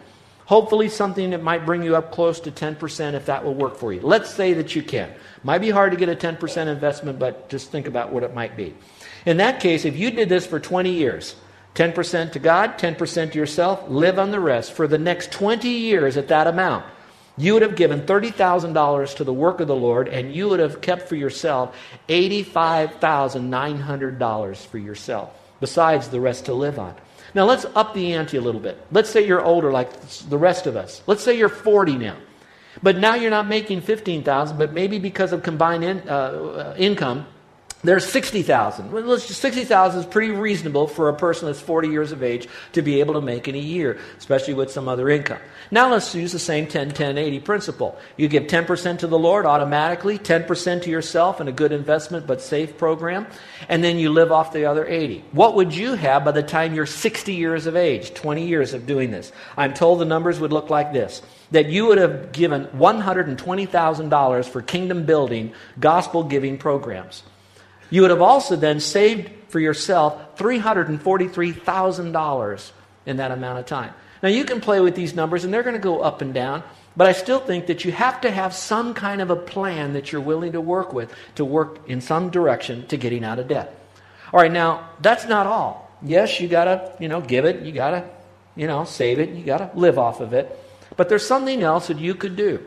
Hopefully, 0.49 0.89
something 0.89 1.29
that 1.29 1.43
might 1.43 1.63
bring 1.63 1.83
you 1.83 1.95
up 1.95 2.12
close 2.12 2.39
to 2.39 2.49
10% 2.49 3.13
if 3.13 3.27
that 3.27 3.45
will 3.45 3.53
work 3.53 3.75
for 3.75 3.93
you. 3.93 4.01
Let's 4.01 4.33
say 4.33 4.53
that 4.53 4.75
you 4.75 4.81
can. 4.81 5.13
Might 5.43 5.59
be 5.59 5.69
hard 5.69 5.91
to 5.91 5.97
get 5.97 6.09
a 6.09 6.15
10% 6.15 6.65
investment, 6.65 7.19
but 7.19 7.49
just 7.49 7.69
think 7.69 7.85
about 7.85 8.12
what 8.12 8.23
it 8.23 8.33
might 8.33 8.57
be. 8.57 8.73
In 9.27 9.38
that 9.38 9.59
case, 9.59 9.85
if 9.85 9.95
you 9.95 10.09
did 10.09 10.27
this 10.27 10.47
for 10.47 10.59
20 10.59 10.89
years, 10.89 11.35
10% 11.75 12.31
to 12.31 12.39
God, 12.39 12.79
10% 12.79 13.31
to 13.31 13.38
yourself, 13.38 13.88
live 13.89 14.17
on 14.17 14.31
the 14.31 14.39
rest 14.39 14.73
for 14.73 14.88
the 14.88 14.97
next 14.97 15.31
20 15.31 15.69
years 15.69 16.17
at 16.17 16.29
that 16.29 16.47
amount, 16.47 16.83
you 17.38 17.53
would 17.53 17.62
have 17.62 17.75
given 17.75 18.01
$30,000 18.01 19.15
to 19.17 19.23
the 19.23 19.31
work 19.31 19.59
of 19.59 19.67
the 19.67 19.75
Lord 19.75 20.07
and 20.07 20.33
you 20.33 20.49
would 20.49 20.59
have 20.59 20.81
kept 20.81 21.07
for 21.07 21.15
yourself 21.15 21.77
$85,900 22.07 24.65
for 24.65 24.79
yourself, 24.79 25.31
besides 25.59 26.07
the 26.07 26.19
rest 26.19 26.45
to 26.45 26.55
live 26.55 26.79
on. 26.79 26.95
Now 27.33 27.45
let's 27.45 27.65
up 27.75 27.93
the 27.93 28.13
ante 28.13 28.37
a 28.37 28.41
little 28.41 28.61
bit. 28.61 28.77
Let's 28.91 29.09
say 29.09 29.25
you're 29.25 29.43
older 29.43 29.71
like 29.71 29.89
the 30.29 30.37
rest 30.37 30.67
of 30.67 30.75
us. 30.75 31.01
Let's 31.07 31.23
say 31.23 31.37
you're 31.37 31.49
40 31.49 31.97
now. 31.97 32.17
But 32.81 32.97
now 32.97 33.15
you're 33.15 33.31
not 33.31 33.47
making 33.47 33.81
15,000, 33.81 34.57
but 34.57 34.73
maybe 34.73 34.99
because 34.99 35.33
of 35.33 35.43
combined 35.43 35.83
in, 35.83 36.07
uh, 36.07 36.11
uh 36.11 36.75
income, 36.77 37.25
There's 37.81 38.05
60,000. 38.05 38.91
Well, 38.91 39.17
60,000 39.17 39.99
is 40.01 40.05
pretty 40.05 40.31
reasonable 40.31 40.85
for 40.85 41.07
a 41.07 41.13
person 41.15 41.45
that's 41.45 41.61
40 41.61 41.87
years 41.87 42.11
of 42.11 42.21
age 42.21 42.49
to 42.73 42.81
be 42.81 42.99
able 42.99 43.13
to 43.13 43.21
make 43.21 43.47
in 43.47 43.55
a 43.55 43.59
year, 43.59 43.97
especially 44.17 44.53
with 44.53 44.69
some 44.69 44.89
other 44.89 45.07
income. 45.09 45.39
Now 45.71 45.89
let's 45.89 46.13
use 46.13 46.33
the 46.33 46.39
same 46.39 46.67
10 46.67 46.91
10 46.91 47.17
80 47.17 47.39
principle. 47.39 47.97
You 48.17 48.27
give 48.27 48.47
10% 48.47 48.99
to 48.99 49.07
the 49.07 49.17
Lord 49.17 49.45
automatically, 49.45 50.19
10% 50.19 50.81
to 50.83 50.89
yourself 50.89 51.39
in 51.39 51.47
a 51.47 51.53
good 51.53 51.71
investment 51.71 52.27
but 52.27 52.41
safe 52.41 52.77
program, 52.77 53.27
and 53.69 53.81
then 53.81 53.97
you 53.97 54.09
live 54.09 54.33
off 54.33 54.51
the 54.51 54.65
other 54.65 54.85
80. 54.85 55.23
What 55.31 55.55
would 55.55 55.73
you 55.73 55.93
have 55.93 56.25
by 56.25 56.31
the 56.31 56.43
time 56.43 56.73
you're 56.73 56.85
60 56.85 57.33
years 57.33 57.65
of 57.65 57.77
age, 57.77 58.13
20 58.13 58.45
years 58.45 58.73
of 58.73 58.87
doing 58.87 59.11
this? 59.11 59.31
I'm 59.55 59.73
told 59.73 59.99
the 59.99 60.05
numbers 60.05 60.41
would 60.41 60.51
look 60.51 60.69
like 60.69 60.91
this 60.91 61.21
that 61.51 61.67
you 61.67 61.87
would 61.87 61.97
have 61.97 62.33
given 62.33 62.65
$120,000 62.67 64.45
for 64.49 64.61
kingdom 64.61 65.05
building, 65.05 65.53
gospel 65.79 66.23
giving 66.23 66.57
programs. 66.57 67.23
You 67.89 68.02
would 68.02 68.12
have 68.12 68.21
also 68.21 68.56
then 68.56 68.80
saved 68.80 69.32
for 69.49 69.60
yourself 69.60 70.38
$343,000 70.38 72.71
in 73.06 73.17
that 73.17 73.32
amount 73.32 73.60
of 73.60 73.65
time. 73.65 73.93
Now, 74.21 74.30
you 74.30 74.45
can 74.45 74.62
play 74.62 74.80
with 74.80 74.95
these 74.95 75.15
numbers, 75.15 75.43
and 75.43 75.54
they're 75.54 75.63
going 75.63 75.75
to 75.75 75.82
go 75.82 76.02
up 76.02 76.21
and 76.21 76.34
down, 76.34 76.63
but 76.95 77.08
I 77.08 77.13
still 77.13 77.39
think 77.39 77.67
that 77.67 77.86
you 77.86 77.91
have 77.91 78.21
to 78.21 78.32
have 78.32 78.54
some 78.54 78.93
kind 78.93 79.21
of 79.21 79.30
a 79.30 79.36
plan 79.36 79.93
that 79.93 80.12
you're 80.12 80.21
willing 80.21 80.52
to 80.52 80.62
work 80.62 80.93
with 80.93 81.13
to 81.36 81.45
work 81.45 81.88
in 81.88 82.02
some 82.02 82.30
direction 82.30 82.86
to 82.88 82.97
getting 82.97 83.23
out 83.23 83.39
of 83.39 83.47
debt. 83.47 83.75
All 84.34 84.41
right, 84.41 84.52
now, 84.52 84.89
that's 85.02 85.25
not 85.25 85.47
all. 85.47 85.89
Yes, 86.02 86.39
you 86.39 86.47
got 86.47 86.65
to, 86.65 86.93
you 86.99 87.08
know, 87.08 87.21
give 87.21 87.45
it, 87.45 87.62
you 87.62 87.71
got 87.71 87.91
to, 87.91 88.10
you 88.56 88.67
know, 88.67 88.84
save 88.84 89.19
it, 89.19 89.30
you 89.30 89.45
got 89.45 89.58
to 89.58 89.71
live 89.78 89.97
off 89.97 90.19
of 90.19 90.34
it. 90.34 90.58
But 90.97 91.10
there's 91.10 91.25
something 91.25 91.63
else 91.63 91.88
that 91.88 91.99
you 91.99 92.13
could 92.13 92.36
do. 92.36 92.63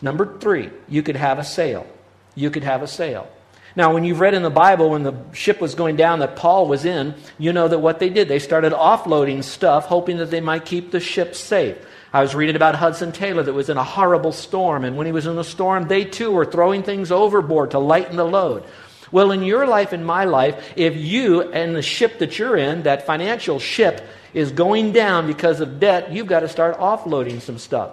Number 0.00 0.38
three, 0.38 0.70
you 0.88 1.02
could 1.02 1.16
have 1.16 1.38
a 1.38 1.44
sale. 1.44 1.86
You 2.34 2.50
could 2.50 2.64
have 2.64 2.82
a 2.82 2.88
sale. 2.88 3.28
Now, 3.74 3.94
when 3.94 4.04
you've 4.04 4.20
read 4.20 4.34
in 4.34 4.42
the 4.42 4.50
Bible 4.50 4.90
when 4.90 5.02
the 5.02 5.14
ship 5.32 5.60
was 5.60 5.74
going 5.74 5.96
down 5.96 6.18
that 6.18 6.36
Paul 6.36 6.68
was 6.68 6.84
in, 6.84 7.14
you 7.38 7.52
know 7.52 7.68
that 7.68 7.78
what 7.78 7.98
they 7.98 8.10
did, 8.10 8.28
they 8.28 8.38
started 8.38 8.72
offloading 8.72 9.42
stuff, 9.42 9.86
hoping 9.86 10.18
that 10.18 10.30
they 10.30 10.40
might 10.40 10.66
keep 10.66 10.90
the 10.90 11.00
ship 11.00 11.34
safe. 11.34 11.76
I 12.12 12.20
was 12.20 12.34
reading 12.34 12.56
about 12.56 12.74
Hudson 12.74 13.12
Taylor 13.12 13.42
that 13.42 13.54
was 13.54 13.70
in 13.70 13.78
a 13.78 13.84
horrible 13.84 14.32
storm, 14.32 14.84
and 14.84 14.98
when 14.98 15.06
he 15.06 15.12
was 15.12 15.26
in 15.26 15.36
the 15.36 15.44
storm, 15.44 15.88
they 15.88 16.04
too 16.04 16.30
were 16.30 16.44
throwing 16.44 16.82
things 16.82 17.10
overboard 17.10 17.70
to 17.70 17.78
lighten 17.78 18.16
the 18.16 18.26
load. 18.26 18.64
Well, 19.10 19.30
in 19.30 19.42
your 19.42 19.66
life 19.66 19.92
and 19.92 20.04
my 20.04 20.24
life, 20.24 20.72
if 20.76 20.96
you 20.96 21.42
and 21.42 21.74
the 21.74 21.82
ship 21.82 22.18
that 22.18 22.38
you're 22.38 22.56
in, 22.56 22.82
that 22.82 23.06
financial 23.06 23.58
ship, 23.58 24.06
is 24.34 24.52
going 24.52 24.92
down 24.92 25.26
because 25.26 25.60
of 25.60 25.80
debt, 25.80 26.12
you've 26.12 26.26
got 26.26 26.40
to 26.40 26.48
start 26.48 26.78
offloading 26.78 27.40
some 27.40 27.58
stuff. 27.58 27.92